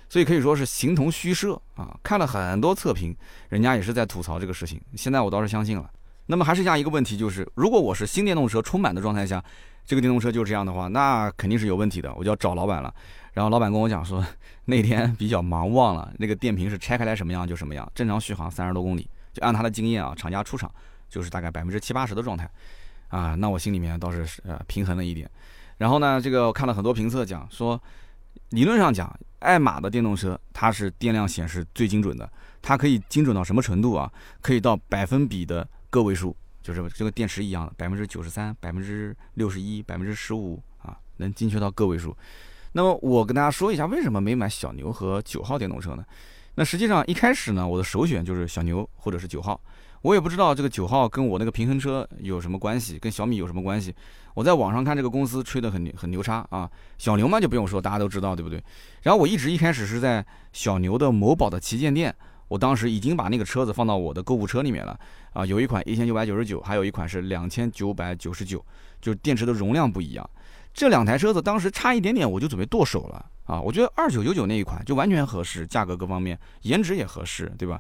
[0.10, 1.98] 所以可以说是形同虚设啊！
[2.04, 3.16] 看了很多测评，
[3.48, 4.80] 人家也是在吐槽这个事情。
[4.96, 5.90] 现在我倒是相信了。
[6.26, 9.42] 那么还剩下一个问题就是，如果我是新电动车充满的状态下，
[9.86, 12.94] 这个电动车就这样的话，那肯定是有问题的，我就要找老板了。
[13.34, 14.26] 然后老板跟我讲说，
[14.66, 20.72] 那天比较忙忘了那个电瓶是拆开来什么样就什么样，正常续航三十多公里，就按他的经验啊，厂家出厂
[21.10, 22.50] 就是大概百分之七八十的状态
[23.10, 23.36] 啊。
[23.36, 25.30] 那我心里面倒是呃平衡了一点。
[25.78, 27.82] 然后呢，这个我看了很多评测讲说，
[28.50, 29.14] 理论上讲。
[29.44, 34.10] 爱玛的电动车，它是电量显示最精准的，它可以精准到什么程度啊？
[34.40, 42.16] 可以到百分比的个位数，就是这个电池一样的百分之九十三、百分之六十一、百分之十五啊，能精确到个位数。
[42.74, 46.04] 那么我跟大家说一下，为什么没买小牛和九号电动车呢？
[46.56, 49.60] 那实际上一开始呢，我的首选就是小牛或者是九号。
[50.02, 53.96] 我也不知道这个九号跟我那个平衡车有什么关系，跟小米有什么关系？
[54.34, 58.62] 我在网上看这个公司吹得很很牛叉啊，小牛嘛就不用说，大家都知道，对不对？
[59.02, 62.14] 然后我一直一开始是在小牛的某宝的旗舰店，
[62.50, 65.00] 我当时已经把那个车子放到我的购物车里面了
[65.32, 68.64] 啊，有一款一千九百九十九，还有一款是两千九百九十九，
[69.00, 70.30] 就是电池的容量不一样。
[70.74, 73.62] 这两台车子当时差一点点，我就准备剁手了啊！
[73.62, 77.80] 我觉得二九九九那一款就完全合适，价格各方面，颜值也合适，对吧？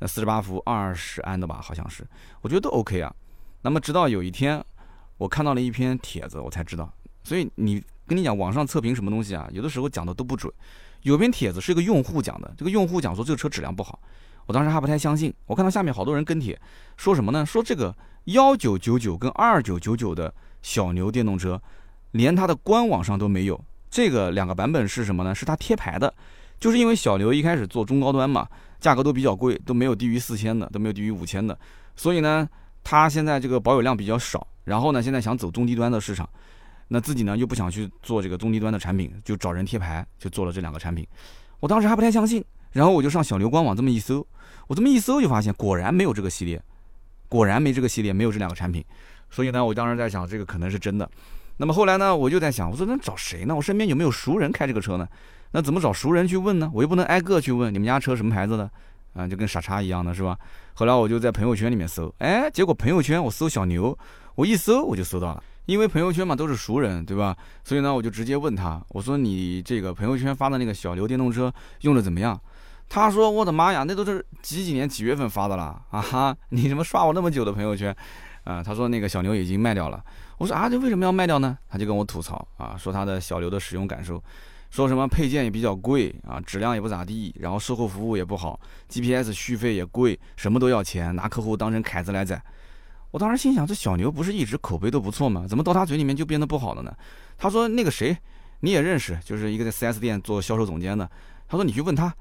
[0.00, 2.06] 那四十八伏二十安的吧，好像是，
[2.42, 3.14] 我觉得都 OK 啊。
[3.62, 4.62] 那么直到有一天，
[5.16, 6.92] 我看到了一篇帖子，我才知道。
[7.24, 10.52] 所以你跟你讲，网上测评什么东西啊，有的时候讲的都不准。
[11.02, 13.98] 有篇帖子是一个用户讲的，这个用户讲说这个车质量不好，
[14.44, 15.32] 我当时还不太相信。
[15.46, 16.58] 我看到下面好多人跟帖，
[16.98, 17.46] 说什么呢？
[17.46, 21.60] 说这个幺九九九跟二九九九的小牛电动车，
[22.12, 23.60] 连它的官网上都没有。
[23.90, 25.34] 这个两个版本是什么呢？
[25.34, 26.12] 是它贴牌的，
[26.58, 28.48] 就是因为小牛一开始做中高端嘛。
[28.80, 31.54] 价格都比较贵，都没有低于四千的，都没有低于五千的，
[31.94, 32.48] 所以呢，
[32.82, 36.26] 他现在这个保有量比较少，然后呢，现在想走中低端的市场，
[36.88, 41.06] 那自己呢又不想去做这个中低端的产品，就找人贴牌，就做了这两个产品。
[41.58, 42.42] 我当时还不太相信，
[42.72, 44.26] 然后我就上小牛官网这么一搜，
[44.66, 46.58] 我这么一搜就发现果然没有这个系列，
[47.28, 48.82] 果然没这个系列，没有这两个产品，
[49.28, 51.06] 所以呢，我当时在想这个可能是真的。
[51.60, 53.54] 那么后来呢，我就在想，我说那找谁呢？
[53.54, 55.06] 我身边有没有熟人开这个车呢？
[55.50, 56.70] 那怎么找熟人去问呢？
[56.72, 58.70] 我又不能挨个去问你们家车什么牌子的，
[59.12, 60.38] 啊，就跟傻叉一样的是吧？
[60.72, 63.94] 后来我就在朋友圈里面搜，哎，结果朋友圈我搜小牛，
[64.36, 67.36] 我一搜我就搜到了，因为朋友圈嘛都是熟人，对吧？
[67.62, 72.40] 所以呢，我就直接问他，我说你这个朋友圈发的那个小牛电动车用的怎么样？
[72.88, 77.94] 他说我的妈呀，那都是几几年几月份发的了啊哈，你怎么刷我那么久的朋友圈？
[78.50, 80.02] 啊，他说那个小牛已经卖掉了。
[80.38, 81.56] 我说啊，这为什么要卖掉呢？
[81.68, 84.22] 他就跟我吐槽啊，说他的小牛的使用感受。
[84.70, 88.58] 说什么配件也比较贵啊，质量也不咋地，然后售后服务也不好
[88.88, 92.40] ，GPS 续费也贵，什么都要钱，拿客户当成凯子来宰。
[93.10, 95.44] 我当时心想，这小牛不是一直口碑都不错吗？
[95.48, 96.96] 怎么到他嘴里面就变得不好了呢？
[97.36, 98.16] 他说那个谁
[98.60, 101.10] 你也认识，就是一个在 4S 店做销售总监的。
[101.48, 102.14] 他说你去问他，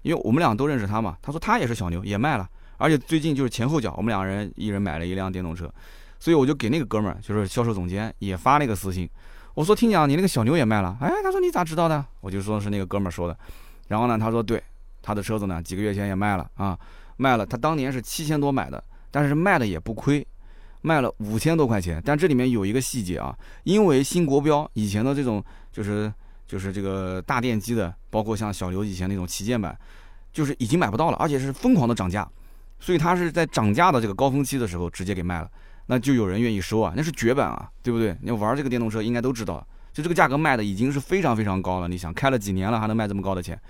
[0.00, 1.18] 因为我们俩都认识他嘛。
[1.20, 2.48] 他说他也是小牛，也卖了，
[2.80, 5.72] 而且最近就是前后脚，我们两个人一人买了一辆电动车。
[6.18, 9.08] 所以我就给那个哥们儿，就是销售总监，也发了一个私信。
[9.54, 12.04] 我说听讲你那个小牛也卖了，哎，他说你咋知道的？
[12.20, 13.34] 我就说是那个哥们儿说的，
[13.88, 14.62] 然后呢，他说对，
[15.00, 16.78] 他的车子呢几个月前也卖了啊，
[17.16, 20.26] 卖了，他当年是七千多买的，但是卖的也不亏，
[20.82, 22.02] 卖了五千多块钱。
[22.04, 26.12] 但这里面有一个细节啊，因为新国标以前的这种就是
[26.46, 29.74] 就是这个大电机的，包括像小牛以前那种旗舰版，
[30.34, 32.28] 就是已经买不到了，而且是疯狂的涨价，
[32.80, 35.48] 所以他是在涨价的这个高峰期的时候直接给卖了。
[35.86, 38.16] 那就有人愿意收啊，那是绝版啊，对不对？
[38.22, 41.88] 你玩这个电动车应该都知道，就这个价格卖的已经是非常非常高了。
[41.88, 43.60] 你想开了几年了还能卖这么高的钱？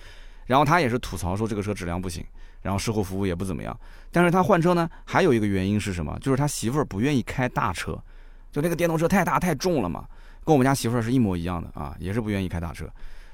[0.47, 2.23] 然后他也是吐槽说这个车质量不行，
[2.61, 3.75] 然后售后服务也不怎么样。
[4.13, 6.19] 但是他换车呢，还有一个原因是什么？
[6.21, 7.99] 就是他媳妇儿不愿意开大车，
[8.53, 10.05] 就那个电动车太大太重了嘛，
[10.45, 12.87] 跟我们家媳妇儿是一模一样的啊，也是不愿意开大车。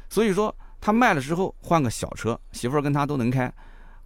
[0.08, 3.52] 所以说他卖了之后换个小车，媳妇儿跟他都能开。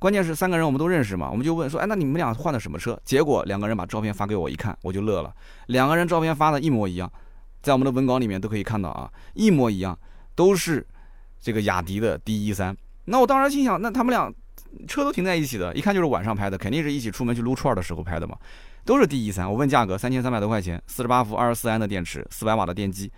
[0.00, 2.98] 关键是三个人我们都认识嘛，我们就问说，哎，那你们俩换的什么车？
[3.04, 5.30] 结果两个人把照片发给我一看，我就乐了。
[5.66, 7.12] 两个人照片发的一模一样，
[7.60, 9.96] 在我们的文稿里面都可以看到啊，一模一样，
[10.34, 10.86] 都是
[11.38, 12.74] 这个雅迪的 D 一三。
[13.04, 14.32] 那我当时心想，那他们俩
[14.88, 18.34] 车都停在一起的，一看就是晚上拍的，肯定是一起出门去撸串的时候拍的嘛，
[18.86, 19.46] 都是 D 一三。
[19.46, 23.12] 我问价格，三千三百多块钱，四十八伏二十四安的电池，四百瓦的电机。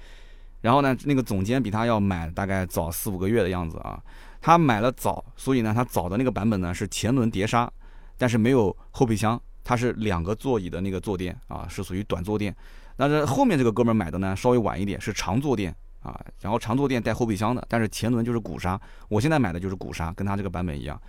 [0.63, 4.03] 然后呢，那个总监比他要买大概早四五个月的样子啊。
[4.43, 7.71] 他买了早，所以呢，他早的那个版本呢是前轮碟刹，
[8.19, 12.55] 但是没有后备箱，它是两个座椅的那个坐垫啊，是属于短坐垫。
[12.97, 18.79] 但是后面这个哥们儿买的呢稍微晚一点，是长坐垫啊，然后长坐垫带后备箱的，但是前轮就是鼓刹。
[19.09, 21.01] 我现在买的就是鼓刹，跟他这个版本一样。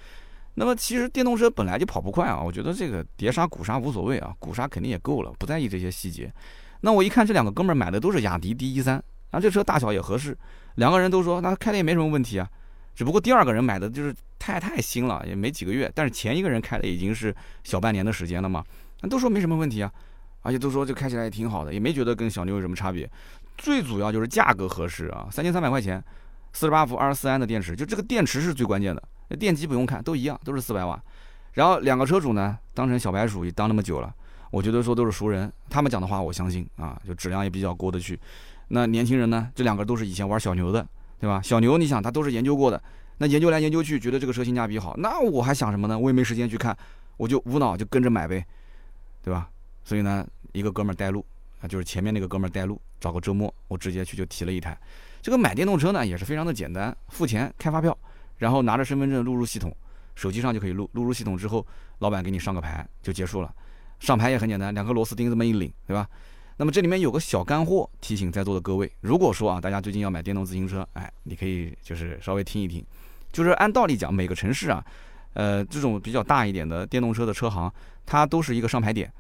[0.54, 6.32] 那么其实电动车本来就跑不快啊，我觉得这个碟刹、鼓刹无所谓啊，鼓刹肯定也够了，不在意这些细节。
[6.82, 10.38] 那我一看这两个哥们儿买的都是雅迪 D 一三，啊，这车大小也合适，
[10.76, 12.48] 两个人都说那开的也没什么问题啊。
[12.96, 18.64] 只不过第二个人买的就是太太新了，也没几个月，但是前一个人开的已经是小半年的时间了嘛，
[19.02, 19.92] 那都说没什么问题啊，
[20.42, 23.10] 而且都说这开起来也挺好的，也没觉得跟小牛有什么差别。
[23.58, 26.04] 最主要就是价格合适啊，三千三百块钱，
[26.54, 29.02] 四十八伏二十四安的电池，就这个电池是最关键的。
[29.40, 31.02] 电机不用看，都一样，都是四百瓦。
[31.54, 34.14] 然后两个车主呢，当成小白鼠也当那么久了，
[34.52, 38.20] 我觉得说都是熟人，他们讲的话我相信啊，就质量也比较过得去。
[38.68, 40.86] 那年轻人呢，这两个都是以前玩小牛的，
[41.24, 41.42] 对吧？
[41.42, 42.84] 小牛你想他都是研究过的，
[43.18, 45.98] 那研究来研究去，觉得这个车性价比好，那我还想什么呢？
[45.98, 46.78] 我也没时间去看，
[47.16, 48.46] 我就无脑就跟着买呗，
[49.24, 49.50] 对吧？
[49.86, 51.26] 所以呢，一个哥们儿带路
[51.62, 54.78] 啊，就是前面那个哥们儿带路，找个周末我直接去就提了一台。
[55.22, 57.98] 这个买电动车呢也是非常的简单，付钱开发票。
[58.38, 59.74] 然后拿着身份证录入系统，
[60.16, 60.90] 手机上就可以录。
[60.92, 61.66] 录入系统之后，
[62.00, 63.54] 老板给你上个牌就结束了。
[64.02, 66.06] 上牌也很简单，两颗螺丝钉这么一拧，对吧？
[66.58, 72.86] 那么这里面有个小干货，提醒在座的各位：如果说啊，大家最近要买电动自行车，哎，你可以就是稍微听一听。
[73.32, 74.86] 就是按道理讲，每个城市啊，
[75.34, 77.72] 呃，这种比较大一点的电动车的车行，
[78.06, 79.12] 它都是一个上牌点。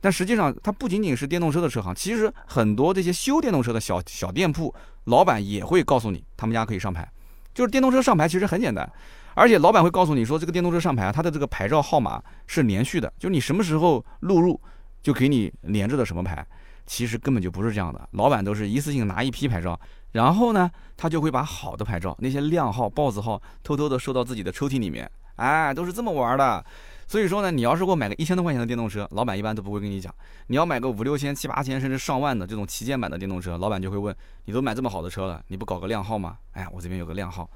[0.00, 4.74] 但实际上，它不仅仅是电动车的车行，其实很多这些修电动车的小小店铺，
[5.04, 7.06] 老板也会告诉你，他们家可以上牌。
[7.52, 8.88] 就是电动车上牌其实很简单，
[9.34, 14.58] 而且老板会告诉你说，这个电动车上牌啊，它的这个牌照号码是连续的，就你什么时候录入，
[15.02, 16.46] 就给你连着的什么牌。
[16.88, 19.78] 其实根本就不是这样的，老板都是一次性拿一批牌照，
[20.12, 25.08] 然后呢，他就会把好的牌照，那些靓号、豹子号，偷偷的收到自己的抽屉里面。
[25.36, 26.64] 哎，都是这么玩的。
[27.06, 30.12] 所以说呢，你要是给我买个一千多块钱的电动车，老板一般都不会跟你讲。
[30.48, 34.14] 你要买个五六千、七八千甚至上万的这种旗舰版的电动车，老板就会问：
[34.46, 36.38] 你都买这么好的车了，你不搞个靓号吗？
[36.52, 37.48] 哎，我这边有个靓号。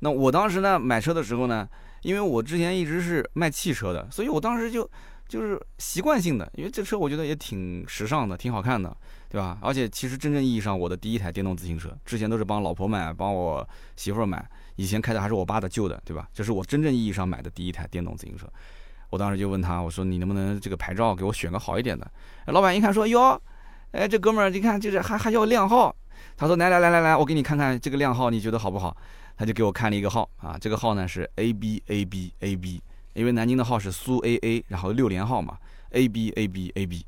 [0.00, 1.66] 那我当时呢买车的时候呢，
[2.02, 4.88] 因为我之前一直是卖汽车的，所以我当时就
[5.28, 8.96] 就是习惯性的，因为这车我觉得也挺时尚的，挺好看的，
[9.28, 9.58] 对吧？
[9.60, 14.44] 而且其实真正意义上我的第一台电动自行车，之前都是帮老婆买，帮我媳妇儿买，
[14.76, 16.26] 以前开的还是我爸的旧的，对吧？
[16.32, 18.48] 这是我真正意义上买的第一台电动自行车。
[19.10, 22.10] 我当时就问他，我说你能不能这个牌照给我选个好一点的？
[22.46, 23.40] 老板一看说哟，
[23.92, 25.94] 哎这哥们儿，你看就是还还要靓号。
[26.36, 28.96] 他说来来来来来，我给你看看这个靓号，你觉得好不好？
[29.36, 32.82] 他就给我看了一个号啊，这个号呢是 A B A B A B，
[33.18, 35.58] 因为南京的号是苏 A A，然后六连号嘛
[35.90, 37.04] ，A B A B A B，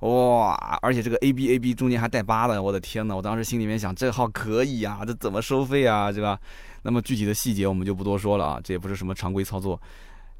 [0.00, 6.38] 哇，而且这个 A B A B 中间还带八的，我的天呐，我当时心里面想这号可以呀，这怎么收费啊，对吧？
[6.82, 9.80] 那么具体的细节我们就不多说了啊，这也不是什么常规操作。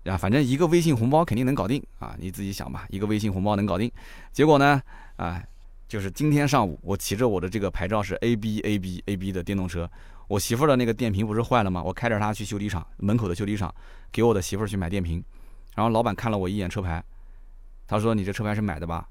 [0.04, 2.16] 啊，反正一个微信红包肯定能搞定啊！
[2.18, 3.90] 你自己想吧，一个微信红包能搞定。
[4.32, 4.80] 结果呢，
[5.16, 5.42] 啊，
[5.86, 9.90] 就是今天上午，我骑着我的这个牌照是 A B A B A B 的电动车，
[10.30, 11.82] 我媳妇儿的那个电瓶不是坏了吗？
[11.82, 13.74] 我开着它去修理厂门口的修理厂，
[14.12, 15.20] 给我的媳妇儿去买电瓶。
[15.74, 17.02] 然后老板看了我一眼车牌，
[17.88, 19.08] 他说：“你这车牌是买的吧？”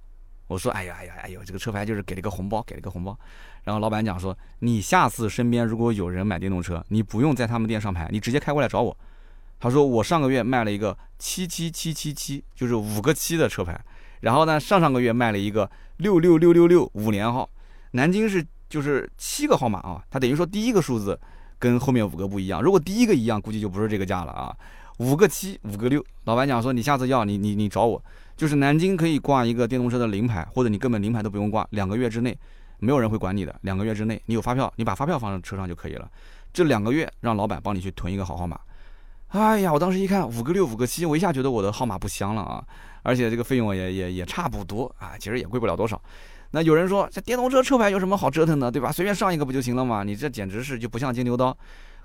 [0.47, 3.19] 我说：“哎呀哎呀哎呦，这个车牌就是给了个红包，给了个红包。”
[3.65, 8.97] 然后老板讲说：“你下次身边如果有人买电动车，你不用在他们店上牌，你直接开过来找我。”
[9.60, 13.77] 他说我上个月卖了一个七七七七七，就是五个七的车牌，
[14.21, 17.49] 然后呢，上上个月卖了一个六六六六六五连号，
[17.91, 21.19] 南京是就是七个号码啊，他等于说第一个数字
[21.58, 24.55] 跟后面五个不一样，如果第一个一样，估计就不是这个价了啊，
[24.99, 28.01] 五个七五个六，老板讲说你下次要你你你找我，
[28.38, 32.38] 就是南京可以挂一个电动车的临牌，或者你根本临牌都不用挂，两个月之内
[32.77, 36.10] 没有人会管你的，两个月之内你有发票，你把发票放在车上就可以了，
[36.53, 38.60] 这两个月让老板帮你去囤一个好号码。
[39.29, 42.63] 哎呀，我当时一看五个六五个七，我一下觉得我的号码不香了啊！
[43.03, 46.01] 而且这个费用也也也差不多啊，其实也贵不了多少。
[46.51, 48.91] 那有人说这电动车车牌有什么好折腾的，对吧？
[48.91, 50.03] 随便上一个不就行了吗？
[50.03, 51.55] 你这简直是就不像金牛刀。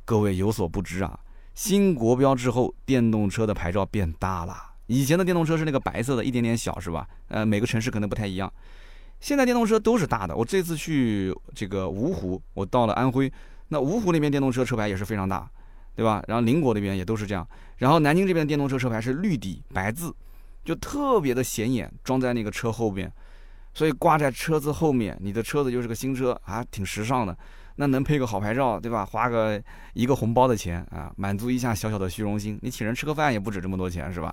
[0.05, 1.19] 各位有所不知啊，
[1.55, 4.55] 新国标之后，电动车的牌照变大了。
[4.87, 7.07] 以前的电动车是那个白色的，一点点小，是吧？
[7.29, 8.53] 呃，每个城市可能不太一样。
[9.21, 10.37] 现在电动车都是大的。
[10.37, 13.33] 我这次去这个芜湖，我到了安徽，
[13.69, 15.49] 那芜湖那边电动车车牌也是非常大。
[15.97, 16.21] 对吧？
[16.27, 20.13] 然后邻国那边也都是这样，然后南京这边的电动车车牌是绿底白字，
[20.65, 23.09] 就特别的显眼，装在那个车后边，
[23.75, 27.37] 所以挂在车子后面，你的车子就是个新车啊，挺时尚的。
[27.77, 29.05] 那能配个好牌照，对吧？
[29.05, 29.61] 花个
[29.95, 32.57] 一个红包的钱啊，满足一下小小的虚荣心。
[32.63, 34.33] 你请人吃个饭也不止这么多钱，是吧？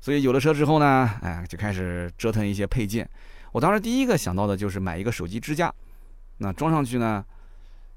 [0.00, 3.08] 所以有了车之后呢，哎，就开始折腾一些配件。
[3.52, 5.72] 我当时第一个想到的就是买一个手机支架，
[6.38, 7.24] 那装上去呢。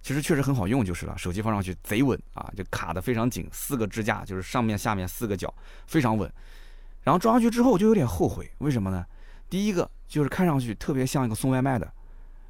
[0.03, 5.53] 其实确实很好用就是了，手机放上去贼稳啊，就卡的非常紧，四个支架就是上面下面四个角
[5.87, 6.31] 非常稳。
[7.03, 9.03] 然后装上去之后我就有点后悔，为什么呢？
[9.49, 11.91] 第一个就是看上去特别像一个送外卖的，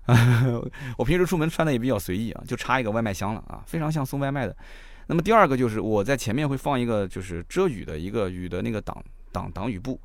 [0.98, 4.56] 我平时出门穿的也比较随意啊，就插一个外卖箱了啊，非常像送外卖的。
[5.08, 10.00] 那么第二个就是我在前面会放一个就是遮雨的一个雨的那个挡挡挡雨布，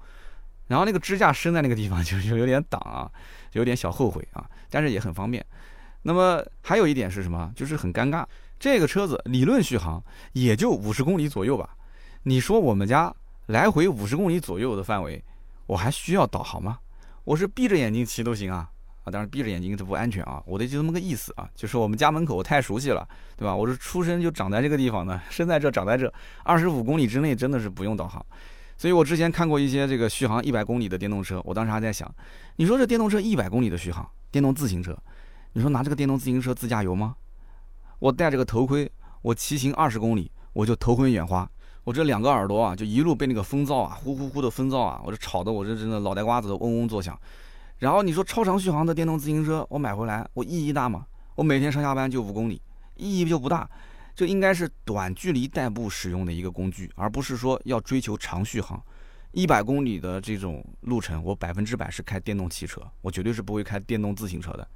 [0.69, 3.11] 然后那个支架伸在那个地方就 就有点挡啊，
[3.53, 5.45] 有点小后悔啊，但是也很方便。
[6.03, 7.53] 那么还有一点是什么？
[7.55, 8.25] 就是很尴尬，
[8.59, 11.77] 这个车子理论续航也就五十公里左右吧。
[12.25, 13.13] 你说我们家
[13.47, 15.23] 来回五十公里左右的范围，
[15.73, 16.79] 我还需要导航吗？
[17.25, 18.69] 我是闭着眼睛骑都行啊。
[19.05, 20.41] 啊，当然闭着眼睛这不安全啊！
[20.47, 23.57] 我的就这么个意思啊，就是我们家门口我太熟悉了，对吧？
[23.57, 26.13] 我是出生就长在这个地方的， 生在这长在这，
[26.45, 28.25] 二十五公里之内真的是不用导航。
[28.77, 32.09] 所以我之前看过一些这个续航一百公里的电动车，我当时还在想，
[32.57, 34.97] 你说这电动车一百公里的续航，电动自行车，
[35.55, 37.17] 你说拿这个电动自行车自驾游吗？
[37.99, 38.89] 我戴着个头盔，
[39.23, 41.51] 我骑行二十公里，我就头昏眼花，
[41.85, 47.19] 我这两个耳朵啊，就一路被那个风噪啊，呼呼呼的风噪啊，我这吵得我这真的脑袋瓜子都嗡嗡作响。
[47.79, 51.05] 然后你说超长续航的电动自行车，我买回来我意义大吗？
[51.35, 52.63] 我每天上下班就五公里，
[52.97, 53.69] 意义就不大。
[54.15, 58.81] 这应该是短距离代步使用的一个工具，而不是说要追求长续航。
[59.33, 64.69] 一百公里的这种路程，我百分之百是开电动汽车，我绝对是不会开电动自行车的。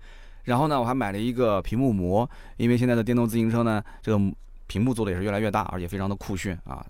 [0.44, 4.18] 然后呢，我还买了一个屏幕膜，因为现在的电动自行车呢，这个
[4.66, 6.84] 屏幕做的也是越来越大，而且非常的酷炫啊。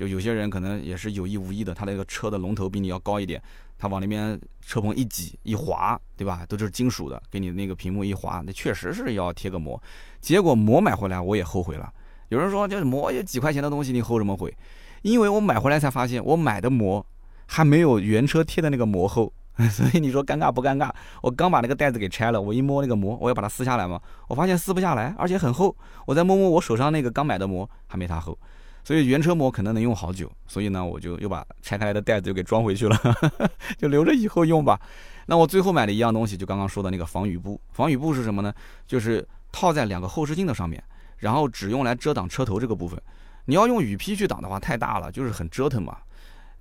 [0.00, 3.38] 就有些人可能也是有意无意的，他那个车的龙头比你要高一点，
[3.76, 6.42] 他往那边车棚一挤一划，对吧？
[6.48, 9.78] 都是金属的，给你那个屏幕一划，那确实是要贴个膜。
[10.18, 11.92] 结果膜买回来我也后悔了。
[12.30, 14.56] 有人说，就是膜有几块钱的东西，你后什么悔？
[15.02, 17.04] 因为我买回来才发现，我买的膜
[17.44, 19.30] 还没有原车贴的那个膜厚，
[19.70, 20.90] 所以你说尴尬不尴尬？
[21.20, 25.76] 我刚把那个袋子给拆了，我一摸那个膜，我要把它撕下来嘛，我发现撕不下来，而且很厚。
[26.06, 28.38] 我再摸摸我手上那个刚买的膜，还没它厚。
[28.82, 32.98] 所以原车膜可能能用好久，所以呢，我就又把拆开来的袋子又给装回去了，
[33.78, 34.80] 就留着以后用吧。
[35.26, 37.60] 那我最后买的一样东西，就刚刚说的那个防雨布。
[37.72, 38.52] 防雨布是什么呢？
[38.86, 40.82] 就是套在两个后视镜的上面，
[41.18, 43.00] 然后只用来遮挡车头这个部分。
[43.44, 45.98] 你要用雨披去挡的话，太大了，就是很折腾嘛。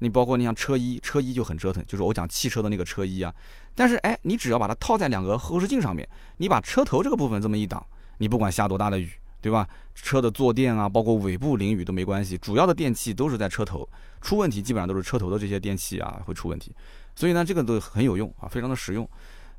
[0.01, 3.33] 你包括你像车衣，车衣就很折腾，就是我讲汽车的那个车衣啊。
[3.75, 6.07] 但是哎，你只要把它套在两个后视镜上面，
[6.37, 7.83] 你把车头这个部分这么一挡，
[8.17, 9.11] 你不管下多大的雨。
[9.41, 9.67] 对吧？
[9.95, 13.87] 车的坐垫啊，包括尾部淋雨都没关系，主要的电器都是在车头，
[14.21, 16.73] 出问题基本上都是车头的这些电器啊会出问题，
[17.15, 19.07] 所以呢，这个都很有用啊，非常的实用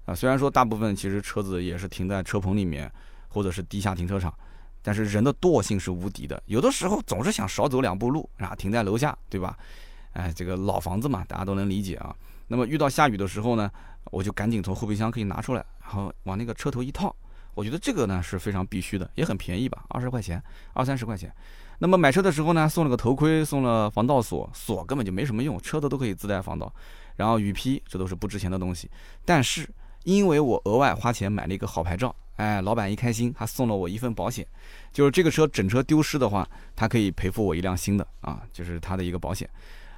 [0.06, 0.14] 啊。
[0.14, 2.90] 虽然说大部分其实车子也是停在车棚里面，
[3.28, 4.32] 或者是地下停车场，
[4.82, 9.58] 但是人的惰性是无敌的，有的时候总是想少走两步路啊，停在楼下，对吧？
[10.12, 12.16] 哎，这个老房子嘛，大家都能理解啊。
[12.48, 13.70] 那么遇到下雨的时候呢，
[14.10, 17.14] 我就赶紧从后备箱可以拿出来，然后往那个车头一套。
[17.60, 20.42] 我觉得这个呢是非常必须的，也很便宜吧，二十块钱，
[20.72, 21.30] 二三十块钱。
[21.78, 26.72] 那么买车的时候呢，送了个头盔，送了防盗锁，锁根本就没什么用，车子都可以自带防盗。
[27.16, 28.90] 然后雨披，这都是不值钱的东西。
[29.26, 29.68] 但是
[30.04, 34.46] 因为我额外花钱买了一个好牌照，哎，老板一开心，他送了我一份保险，
[34.90, 39.46] 就是这个车整车丢失的话，他可以赔付我一辆新的啊，就是他的一个保险。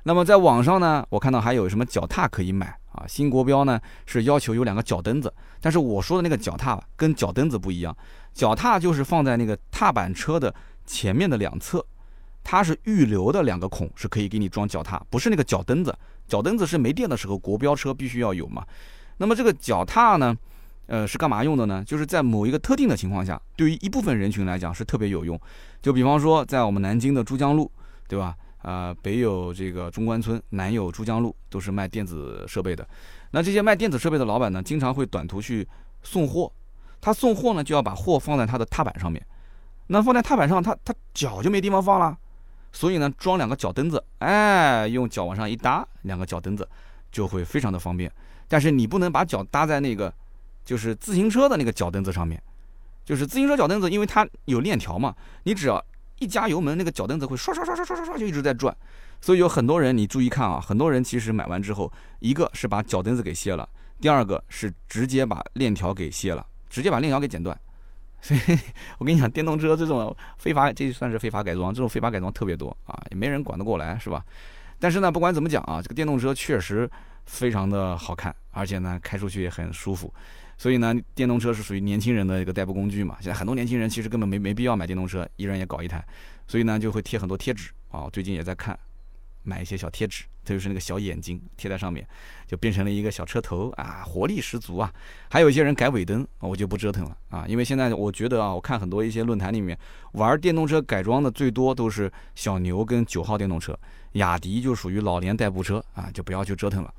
[0.05, 3.05] 那么在网上呢，我看到还有什么脚踏可以买啊？
[3.07, 7.97] 新国标呢是要求有两个脚蹬子，但是我说的那个脚踏跟脚蹬子不一样，
[8.35, 10.53] 脚踏就是放在那个踏板车的
[10.85, 11.85] 前面的两侧，
[12.43, 15.97] 它是预留的两个孔是可以给你装脚踏，不是那个脚蹬子。
[16.27, 18.65] 脚蹬子是没电的时候国标车必须要有嘛。
[19.19, 20.37] 那么这个脚踏呢，
[20.87, 21.85] 呃是干嘛用的呢？
[21.87, 25.39] 就是在某一个特定的情况下，对于一部分人群来讲是特别有用。
[25.81, 27.71] 就比方说在我们南京的珠江路，
[28.09, 28.35] 对吧？
[28.63, 32.87] 啊，北有这个中关村，南有珠江路，都是卖电子设备的。
[33.33, 35.67] 那这些卖电子设备的老板呢，经常会短途去
[36.03, 36.51] 送货。
[37.01, 39.25] 他送货呢，就要把货放在他的踏板上面。
[39.89, 42.17] 那放在踏板上，他他脚就没地方放了。
[42.73, 46.69] 所以呢，装两个脚蹬子，哎，用脚往上一搭，两个脚蹬子
[47.11, 48.11] 就会非常的方便。
[48.47, 50.13] 但是你不能把脚搭在那个
[50.65, 52.41] 就是自行车的那个脚蹬子上面，
[53.05, 55.85] 就是自行车脚蹬子，因为它有链条嘛，你只要。
[56.23, 58.75] 一加油门，那个脚蹬子会刷刷刷刷刷刷刷就一直在转，
[59.21, 63.69] 所以有很多人，你注意看啊，很多人其实买完之后，一个是把脚蹬子给卸了，
[64.01, 67.59] 第二个是直接把链条给卸了，直接把链条给剪断。
[68.23, 68.41] 所以
[68.99, 74.25] 我跟你讲，电动车这种非法，这算是非法改装，这种非法改装特别多啊，也没人管得过来，是吧？
[74.79, 76.89] 但是呢，不管怎么讲啊，这个电动车确实
[77.27, 80.15] 非常的好看，而且呢，开出去也很舒服。
[80.63, 83.17] 所以呢，电动车是属于年轻人的一个代步工具嘛。
[83.19, 86.07] 现在很多年轻人其实根本没没必要买电动车，一人也搞一台，
[86.47, 88.05] 所以呢就会贴很多贴纸啊。
[88.05, 88.79] 我最近也在看，
[89.43, 92.07] 买一些小贴纸，特别是那个小眼睛贴在上面，
[92.47, 94.95] 就变成了一个小车头啊，活力十足啊。
[95.29, 99.77] 还有一些人改尾灯，我就不折腾了啊，因为现在我觉得啊，我看很多一些论坛里面
[100.13, 103.77] 玩电动车改装的最多都是小牛跟九号电动车，
[104.13, 106.95] 雅迪就属于老年代步车啊，就不要去折腾了。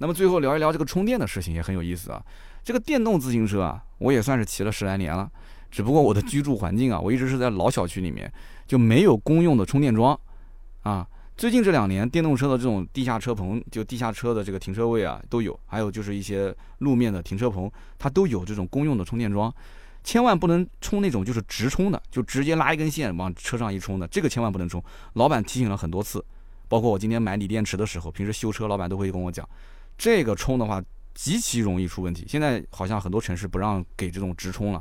[0.00, 2.22] 那么最后聊一聊这个充电的事情也很有意思啊。
[2.68, 5.26] 这个电动自行车啊，我也算是骑了十来年了，
[5.70, 8.30] 只不过我的居住环境啊，我一直是在老小区里面，
[8.66, 10.20] 就没有公用的充电桩
[10.82, 11.08] 啊。
[11.34, 19.50] 最近这两年，电动车的这种地下车棚，就地下车的这个停车位啊都有，还有就是一些路面的停车棚，它都有这种公用的充电桩。
[20.04, 24.84] 千万不能充那种就是直充的，就直接拉一根线往车上一充的，这个千万不能充。
[25.14, 26.22] 老板提醒了很多次，
[26.68, 29.48] 包括我今天买锂电池的时候，平时修车老板都会跟我讲。
[29.96, 30.82] 这个充的话
[31.18, 34.80] 极其容易出问题，现在好像很多城市不让给这种直充了。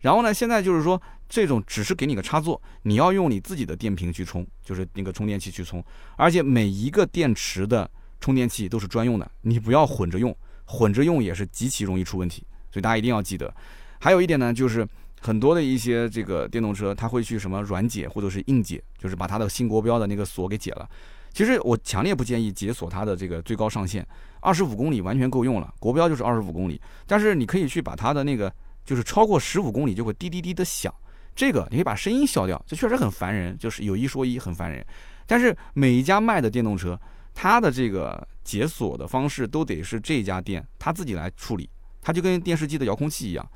[0.00, 5.82] 然后呢，现在就是说这种只是给你个插座，你要用你自己的电瓶去充，就是那个充电器去充。
[6.16, 12.44] 而且每一个电池的充电器都是专用的，你不要混着用，混着用也是极其容易出问题。
[12.72, 13.54] 所以大家一定要记得。
[14.00, 14.84] 还有一点呢，就是
[15.20, 20.88] 很多的一些这个电动车，它会去什么软解或者是硬解，就是把它的新国标的那个锁给解了。
[21.32, 24.04] 其实我强烈不建议解锁它的这个最高上限，
[24.40, 26.80] 二十五公里完全够用了，国标就是二十五公里。
[27.06, 28.52] 但是你可以去把它的那个，
[28.84, 30.92] 就是超过十五公里就会滴滴滴的响，
[31.34, 34.84] 这个你可以把声音消掉，这确实很烦人，就是有一说一很烦人。
[35.26, 36.98] 但是每一家卖的电动车，
[37.34, 41.68] 它的这个解锁的方式都得是这家店他自己来处理，
[42.00, 43.46] 它就跟电视机的遥控器一样，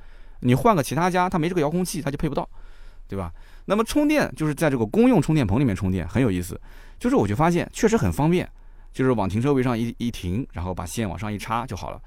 [0.40, 2.48] 你换个其他家，它没这个遥控器，它就配不到，
[3.08, 3.32] 对吧？
[3.64, 6.60] 那么充电就是在这个公用充电棚里面充电，很有意思。
[6.98, 8.48] 就是我就发现确实很方便，
[8.93, 12.01] 就是往停车位上一一停，然后把线往上一插就好了。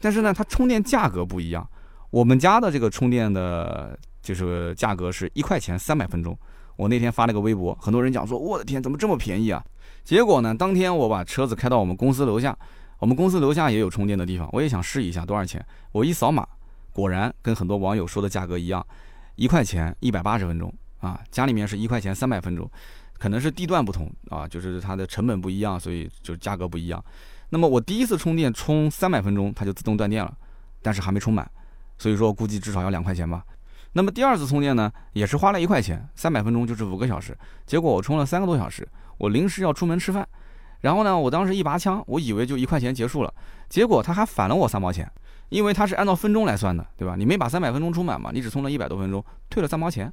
[0.00, 1.68] 但是呢，它充电价格不一样。
[2.10, 6.36] 我们家的这个充电的，就是价格是一块钱三百分钟。
[6.76, 9.62] 我那天发了个微博，很多人讲说，我的天，怎么这么便宜啊？
[10.02, 12.56] 结果呢，当天我把车子开到我们公司楼下，
[12.98, 15.64] 我们公司楼下也有充电的地方，我也想试一下多少钱。
[15.92, 16.46] 我一扫码，
[16.92, 18.84] 果然跟很多网友说的价格一样，
[19.36, 22.68] 一块钱一百八十分钟啊，家里面是一块钱三百分钟。
[23.20, 27.04] 可能是地段不同啊，就是它的成本不一样，所以就价格不一样。
[27.50, 30.34] 那么我第一次充电充三百分钟，它就自动断电了，
[30.80, 31.48] 但是还没充满，
[31.98, 33.44] 所以说估计至少要两块钱吧。
[33.92, 40.26] 那么第二次充电呢，也是花了一块钱，三百分钟就是五个小时，结果我充了三个多小时，我临时要出门吃饭，
[40.80, 43.34] 然后呢，我当时一拔枪，我以为就一块钱结束了，
[43.68, 45.10] 结果他还返了我三毛钱。
[45.50, 47.14] 因为它是按照分钟来算的，对吧？
[47.16, 48.30] 你没把三百分钟充满嘛？
[48.32, 50.10] 你只充了一百多分钟，退了三毛钱。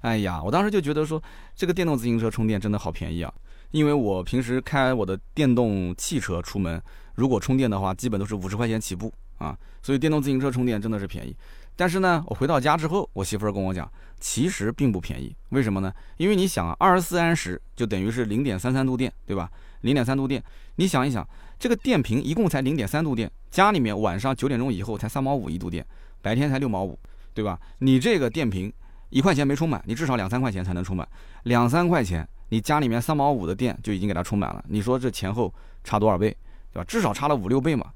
[0.00, 1.22] 哎呀，我当时就觉得说，
[1.54, 3.32] 这个电动自行车充电真的好便宜啊！
[3.72, 6.80] 因为我平时开我的电动汽车出门，
[7.16, 9.58] 如果充电的话，基本都是五十块钱起步啊。
[9.82, 11.36] 所以电动自行车充电真的是便宜。
[11.76, 13.90] 但是呢，我回到家之后，我媳妇儿跟我讲，
[14.20, 15.34] 其实并不便宜。
[15.48, 15.92] 为什么呢？
[16.16, 19.50] 因为你想啊，二十四安时就等于是零点三三度电，对吧？
[19.80, 20.40] 零点三度电，
[20.76, 21.26] 你想一想。
[21.58, 25.84] 这个电瓶一共才零点三度电，家里面晚上九点钟以后才三毛五一度电，
[26.20, 26.98] 白天才六毛五，
[27.32, 27.58] 对吧？
[27.78, 28.72] 你这个电瓶
[29.10, 31.06] 一块钱没充满，你至少两三块钱才能充满，
[31.44, 35.52] 两三块钱你家里面三毛五的电就已经给它充满了，你说这前后
[35.82, 36.36] 差多少倍，
[36.72, 36.84] 对吧？
[36.84, 37.86] 至少差了五六倍嘛。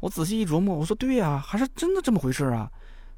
[0.00, 2.68] 我仔细一琢磨，我说对呀，还是真的这么回事啊，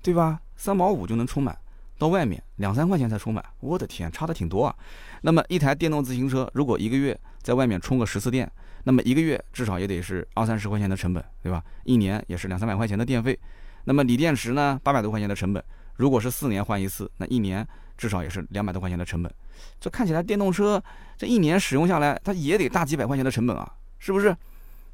[0.02, 0.40] 对吧？
[0.56, 1.56] 三毛五就能充满，
[1.96, 4.76] 到外面两三块钱才充满，我的天，差的挺多啊。
[5.22, 8.50] 那么一台电动自行车如果一个月在外面充个十次电，
[8.84, 11.62] 那么一个月至少也得是二三十块钱的成本，对吧？
[11.84, 13.38] 一年也是两三百块钱的电费。
[13.84, 15.62] 那么锂电池呢，八百多块钱的成本。
[15.96, 17.66] 如果是四年换一次，那一年
[17.96, 19.32] 至少也是两百多块钱的成本。
[19.80, 20.82] 这看起来电动车
[21.16, 24.36] 这一年使用下来，它也得大几百块钱的成本啊，是不是？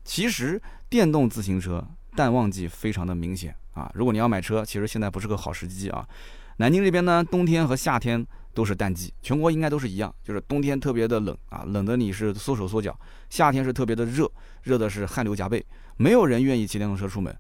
[0.05, 1.85] 其实电动自行车
[2.17, 3.91] 淡旺季非常的明显啊。
[3.95, 6.07] 如果你要买车，其实现在不是个好时机啊。
[6.59, 8.27] 南京这边呢，冬天和夏天。
[8.53, 12.93] 都是淡季，全国应该都是一样，就是冬天特别的冷啊，冷的你是缩手缩脚；
[13.29, 14.31] 夏天是特别的热，
[14.63, 15.65] 热的是汗流浃背。
[15.97, 17.37] 没有人愿意骑电动车出门。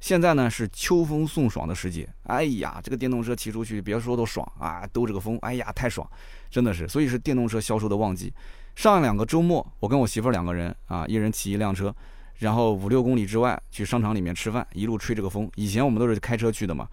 [0.00, 6.06] 现在呢是秋风送爽的时节，哎呀，这个电动车骑出去，别说都爽啊，兜着个风，哎呀，太爽，
[6.50, 6.86] 真的是。
[6.86, 8.32] 所以是电动车销售的旺季。
[8.74, 11.94] 上两个周末，我跟我媳妇两个人啊，一人骑一辆车，
[12.38, 15.50] 然后五六公里之外去商场里面吃饭，一路吹着个风。
[15.54, 16.86] 以前我们都是开车去的嘛，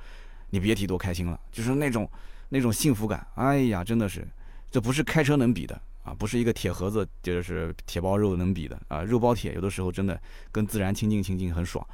[0.52, 2.10] 你别提多开心了，就是那种。
[2.54, 4.28] 那种幸福感，哎呀，真的是，
[4.70, 10.20] 这不是开车能比的啊，不是一个铁盒子就是铁包肉能比的啊，肉包铁有的时候真的
[10.52, 11.86] 跟自然亲近亲近很爽，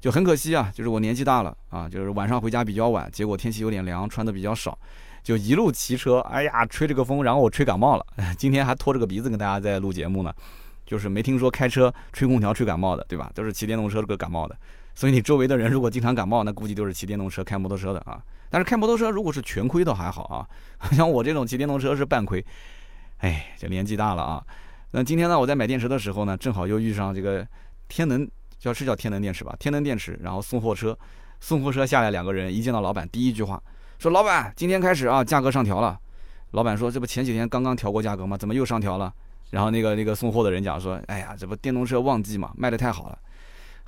[0.00, 4.78] 就很可惜啊，就是我年纪大了啊，就是晚上回家比较晚，结果天气有点凉，穿的比较少，
[5.22, 8.06] 就一路骑车，哎呀，吹着个风，然后我吹感冒了，
[8.38, 10.32] 今天还拖着个鼻子跟大家在录节目呢，
[10.86, 13.30] 就是没听说开车吹空调吹感冒的，对吧？
[13.34, 14.56] 都是骑电动车这个感冒的，
[14.96, 18.20] 所以你周围的人如果经常感冒，那估计都是骑电动车开摩托车的啊。
[18.50, 20.48] 但是开摩托车如果是全亏倒还好啊，
[20.96, 22.44] 像我这种骑电动车是半亏，
[23.18, 24.42] 哎，这年纪大了啊，
[24.92, 27.46] 那今天呢，我在买电池的时候呢，正好又遇上这个
[27.88, 28.26] 天能，
[28.58, 29.54] 叫是叫天能电池吧？
[29.58, 30.98] 天能电池，然后送货车，
[31.40, 33.62] 送货车下来两个人，一见到老板，第一句话
[33.98, 35.98] 说：“老板，今天开始啊，价格上调了。”
[36.52, 38.36] 老板说：“这不前几天刚刚调过价格吗？
[38.36, 39.12] 怎么又上调了？”
[39.50, 43.18] 然后那个那个送货的人讲说：“哎呀，这不电动车旺季嘛，卖的太好了。”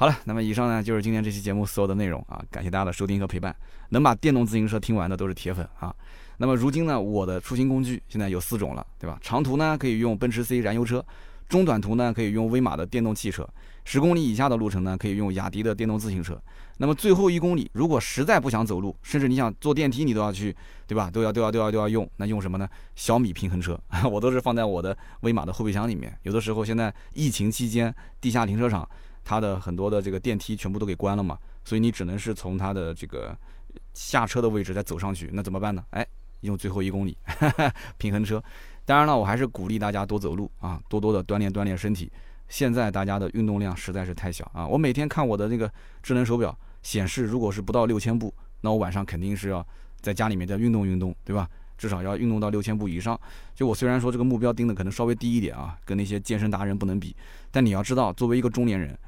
[0.01, 3.53] 好了，那么以上呢就是今天这期节目所有的内容啊，感谢大家的收听和陪伴。
[3.89, 5.93] 能把电动自行车听完的都是铁粉啊。
[6.37, 9.19] 那么如今呢，我的出行工具现在有四种了，对吧？
[9.21, 11.05] 长途呢可以用奔驰 C 燃油车，
[11.49, 13.45] 中短途呢可以用威马的电动汽车，
[13.85, 16.41] 十公里以下的路程呢可以用雅迪的电动自行车。
[16.77, 20.55] 那么最后一公里，如果实在不想走路，甚至你想坐电梯，你都要去，
[20.87, 21.11] 对吧？
[21.11, 22.69] 都要都要都要都要用，那用什么呢？
[22.95, 23.77] 小米平衡车，
[24.09, 26.17] 我都是放在我的威马的后备箱里面。
[26.23, 28.89] 有的时候现在疫情期间，地下停车场。
[29.29, 33.37] 它的很多的这个电梯全部都给关了嘛，所以你只能是从它的这个
[33.93, 35.85] 下车的位置再走上去，那怎么办呢？
[35.91, 36.07] 哎，
[36.41, 37.15] 用最后一公里
[37.99, 38.43] 平衡车。
[38.87, 42.11] 当然了，我还是鼓励大家多走路啊，多多的锻炼锻炼身体。
[42.49, 45.71] 现在大家的运动量实在是太小啊，我每天看我的那个
[46.03, 49.63] 智能手表显示，如果是不到六千步，那我晚上肯定是要
[50.01, 51.47] 在家里面再运动运动，对吧？
[51.77, 53.21] 至少要运动到六千步以上。
[53.55, 57.15] 就我虽然说这个目标定的可能稍微低一点啊，跟那些健身达人不能比，
[57.51, 58.99] 但你要知道，作为一个中年人。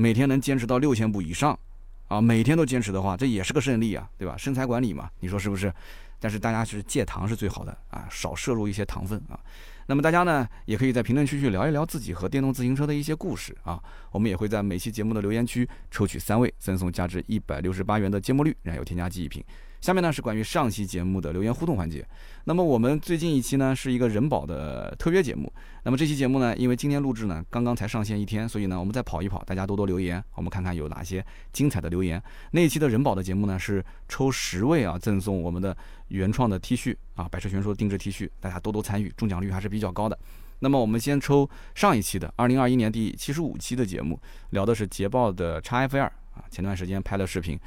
[0.00, 1.58] 每天能坚持到六千步以上，
[2.06, 4.36] 啊，每天都坚持的话，这也是个胜利啊，对吧？
[4.36, 5.74] 身材管理嘛，你说是不是？
[6.20, 9.38] 但是大家是戒糖是最好的啊，少摄入一些糖分啊。
[9.86, 13.82] 那么大家呢，也可以在评论区去聊一聊自己和电动自行车的一些故事啊。
[14.12, 19.42] 我们也会在每期节目的留言区抽取三位，赠送价值一百六十八元的芥末绿燃油添加剂一瓶。
[19.80, 22.06] 下面呢是关于上期节目的留言互动环节。
[22.44, 25.52] 那么我们最近一期呢是一个人保的特约节目。
[25.84, 32.22] 那么这期节目呢，因为今天录制呢刚刚才上线一天，所以呢我们再跑一跑，大家多多留言，我们看看有哪些精彩的留言。
[32.52, 35.76] 那一期的人保的节目呢是抽十位啊，赠送我们的
[36.08, 40.18] 原创的 T 恤啊，百车全说定制 T 恤，大家多多参与，中奖率还是比较高的。
[40.60, 44.18] 那么我们先抽上一期的二零二一年第七十五期的节目，
[44.50, 47.58] 聊的是捷豹的 x F 二啊，前段时间拍了视频。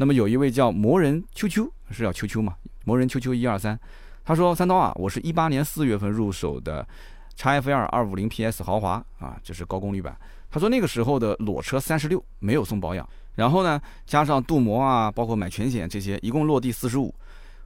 [0.00, 2.56] 那么有一位叫魔人秋秋，是叫秋秋嘛？
[2.86, 3.78] 魔人秋秋一二三，
[4.24, 6.88] 他说：“三刀啊，我是一八年四月份入手的
[7.36, 10.16] 叉 F 二二五零 PS 豪华啊，这是高功率版。
[10.50, 17.14] 他说那个时候的裸车三十六没有送保养，然后呢加上镀膜啊，包括买全险这些，一共落地四十五。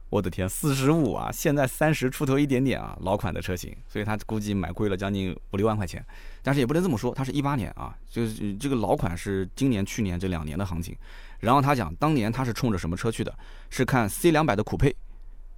[0.09, 1.31] 我的天，四十五啊！
[1.31, 6.05] 现在三十出头一点点啊，老款的车型，所以他估计买贵了将近五六万块钱。
[6.43, 10.93] 但是也不能这么说，他是一八年啊，就是这个老款是今年去年这两年的行情。”
[11.39, 13.33] 然后他讲，当年他是冲着什么车去的？
[13.69, 14.95] 是看 C 两百的酷配，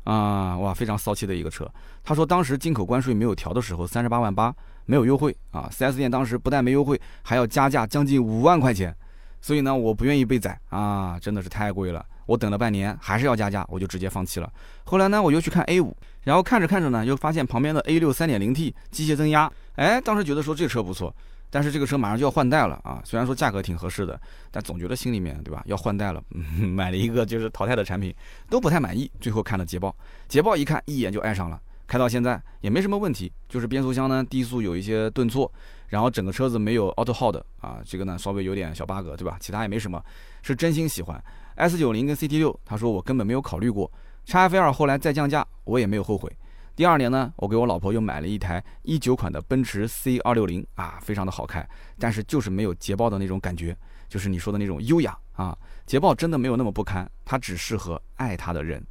[0.04, 1.70] 啊，哇，非常骚气的一个车。
[2.04, 4.54] 他说当时进口关税没有调的时候，三十八万八
[4.86, 8.96] 没有优惠啊，4S 店当时不但没优惠，还要加价将近五万块钱。
[9.40, 12.04] 所以呢，我不愿意被宰啊，真的是太贵了。
[12.26, 14.52] 我等了半年，还是要加价，我就直接放弃了。
[14.84, 21.16] 后来呢，我又去看 A 五，然后看着看着呢，又发现旁边的 A 六三点零 T 机械增压，哎，当时觉得说这车不错。
[21.50, 24.20] 但是这个车马上就要换代了啊，虽然说价格挺合适的，
[24.52, 25.64] 但总觉得心里面对吧？
[25.66, 28.14] 要换代了，嗯 买了一个就是淘汰的产品，
[28.50, 29.10] 都不太满意。
[29.20, 29.96] 最后看了捷豹，
[30.28, 35.52] 捷豹一看一眼就爱上了，开到现在也没什么问题，就是变速箱呢低速有一些顿挫，
[35.88, 39.38] 然后整个车子没有 Auto Hold 啊，这个呢稍微有点小 bug 对吧？
[39.40, 40.04] 其他也没什么，
[40.42, 41.24] 是真心喜欢
[41.56, 43.90] S 九零跟 CT 六，他说我根本没有考虑过
[44.26, 46.30] ，x F 二后来再降价，我也没有后悔。
[46.78, 51.68] 第二年呢，我给我老婆又买了一台一九款的奔驰 C 二六零啊，非常的好开，
[51.98, 53.76] 但是就是没有捷豹的那种感觉，
[54.08, 55.58] 就是你说的那种优雅啊。
[55.88, 58.86] 捷豹真的没有那么不堪，它只适合爱它的人。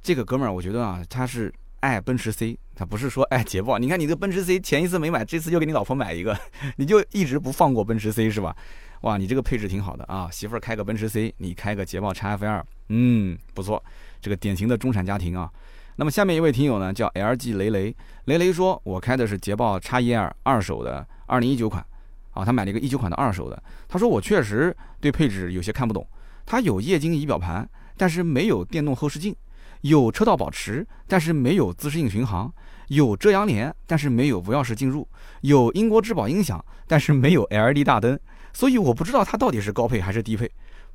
[0.00, 3.78] 这个哥们儿，我觉得啊，他是爱奔驰 C，他不是说爱捷豹。
[3.78, 6.34] 你看你这奔驰 C 前一次没买，这次又给你老婆买一个，
[6.76, 8.56] 你就一直不放过奔驰 C 是吧？
[9.02, 13.84] 哇，你这个配置挺好的啊，媳妇儿开个奔驰 C，你开个捷豹 x F 二，嗯，不错，
[14.22, 15.52] 这个典型的中产家庭啊。
[16.00, 17.94] 那么下面一位听友呢，叫 LG 雷雷，
[18.24, 21.84] 雷雷说，我开的是捷豹 XE2 二手的2019款，
[22.30, 23.62] 啊，他买了一个19款的二手的。
[23.86, 26.08] 他说我确实对配置有些看不懂，
[26.46, 29.34] 它有液晶仪表盘，但是没有电动后视镜；
[29.82, 32.50] 有车道保持，但是没有自适应巡航；
[32.88, 35.06] 有遮阳帘，但是没有无钥匙进入；
[35.42, 38.18] 有英国质保音响，但是没有 LED 大灯。
[38.54, 40.50] 所以我不知道它到底是高配还是低配。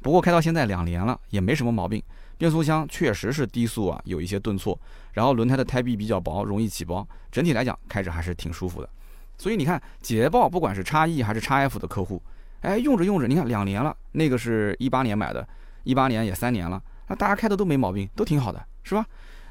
[0.06, 2.00] 不过开到现在两年了，也没什么毛病。
[2.38, 4.80] 变速箱确实是低速啊，有一些顿挫，
[5.14, 7.08] 然后轮胎的胎壁比较薄，容易起包。
[7.32, 8.88] 整体来讲，开着还是挺舒服的。
[9.36, 12.22] 所以你看，捷豹不管是叉 E 还是叉 F 的客户，
[12.62, 15.48] 哎，用着用着，你看两年了，那个是一八年买的，
[15.86, 19.04] 一八年也三年了，那大家开的都没毛病，都挺好的，是吧？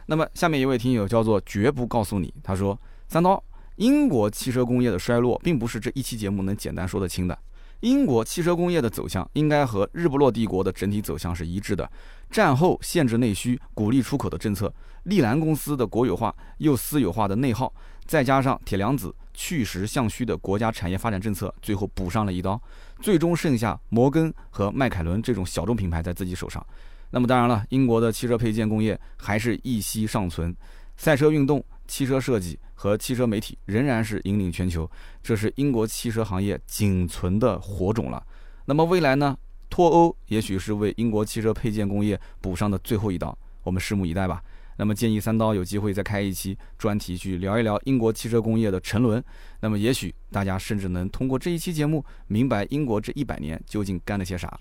[0.06, 2.78] 那么下面一位听友叫做绝不告诉你，他说：
[3.08, 3.42] 三刀，
[3.74, 7.36] 英国汽车工业的衰落，并不是这一期节目能简单说得清的。
[7.84, 11.88] 英国汽车工业的走向应该和日不落帝国的整体走向是一致的。
[12.30, 14.72] 战后限制内需、鼓励出口的政策，
[15.02, 17.70] 利兰公司的国有化又私有化的内耗，
[18.06, 22.58] 再加上铁娘子去实向虚的国家产业发展政策，最后补上了一刀，
[23.02, 26.66] 最终剩下摩根和迈凯伦这种小众品牌在自己手上。
[27.10, 30.56] 那么当然了，英国的汽车配件工业还是一息尚存，
[30.96, 34.90] 赛车运动、汽车设计和汽车媒体仍然是引领全球，
[35.22, 38.24] 这是英国汽车行业仅存的火种了。
[38.64, 39.36] 那么未来呢？
[39.70, 44.40] 脱欧也许是为英国汽车配件工业补上的最后一刀，我们拭目以待吧。
[44.76, 49.22] 那么建议三刀有机会再开一期专题去聊一聊英国汽车工业的沉沦。
[49.60, 54.56] 那么也许大家甚至能通过这一期节目明白英国这一百年究竟干了些啥。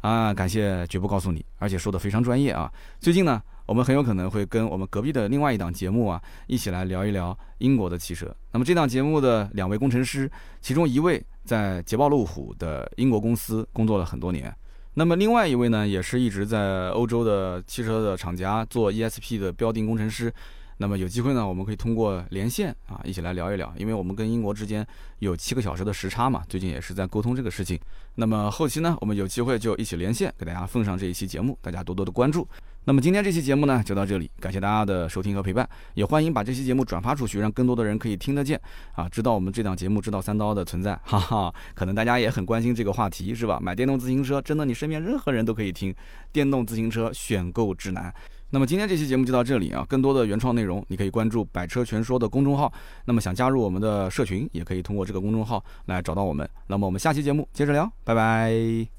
[0.00, 2.72] 啊，感谢绝不告诉你，而且说的非常专业啊。
[3.00, 8.34] 最近呢，我们很有可能会跟我们隔壁的另外一档节目啊一起来聊一聊英国的汽车。
[8.52, 14.54] 那么这档节目的两位工程师，其中一位在捷豹路虎的英国公司工作了很多年。
[14.94, 20.32] 那么另外一位呢，也是一直在欧洲的汽车的厂家做 ESP 的标定工程师。
[20.78, 24.84] 那么有机会呢，我们可以通过连线啊，一起来聊一聊，因为我们跟英国之间
[25.20, 27.78] 有七个小时的时差嘛，最近也是在沟通这个事情。
[28.16, 32.46] 那么后期呢，我们有机会就一起连线，给大家奉上这一期节目，大家多多的关注。
[32.84, 38.60] 那么今天这期节目呢，就到这里，感谢大家的收听和陪伴，也欢迎把这期节目转发出去，让更多的人可以听得见
[38.94, 41.54] 啊，知道我们这档节目，知道三刀的存在，哈哈。
[41.74, 43.60] 可能大家也很关心这个话题，是吧？
[43.62, 45.94] 买电动自行车，真的你身边任何人都可以听
[46.32, 48.12] 电动自行车选购指南。
[48.50, 52.70] 那么今天这期节目就到这里啊，更多的原创内容你可以关注“百车全说”的公众号。
[53.04, 56.46] 那么想加入我们的社群，也可以通过这个公众号来找到我们。
[56.66, 58.92] 那么我们下期节目接着聊，拜拜。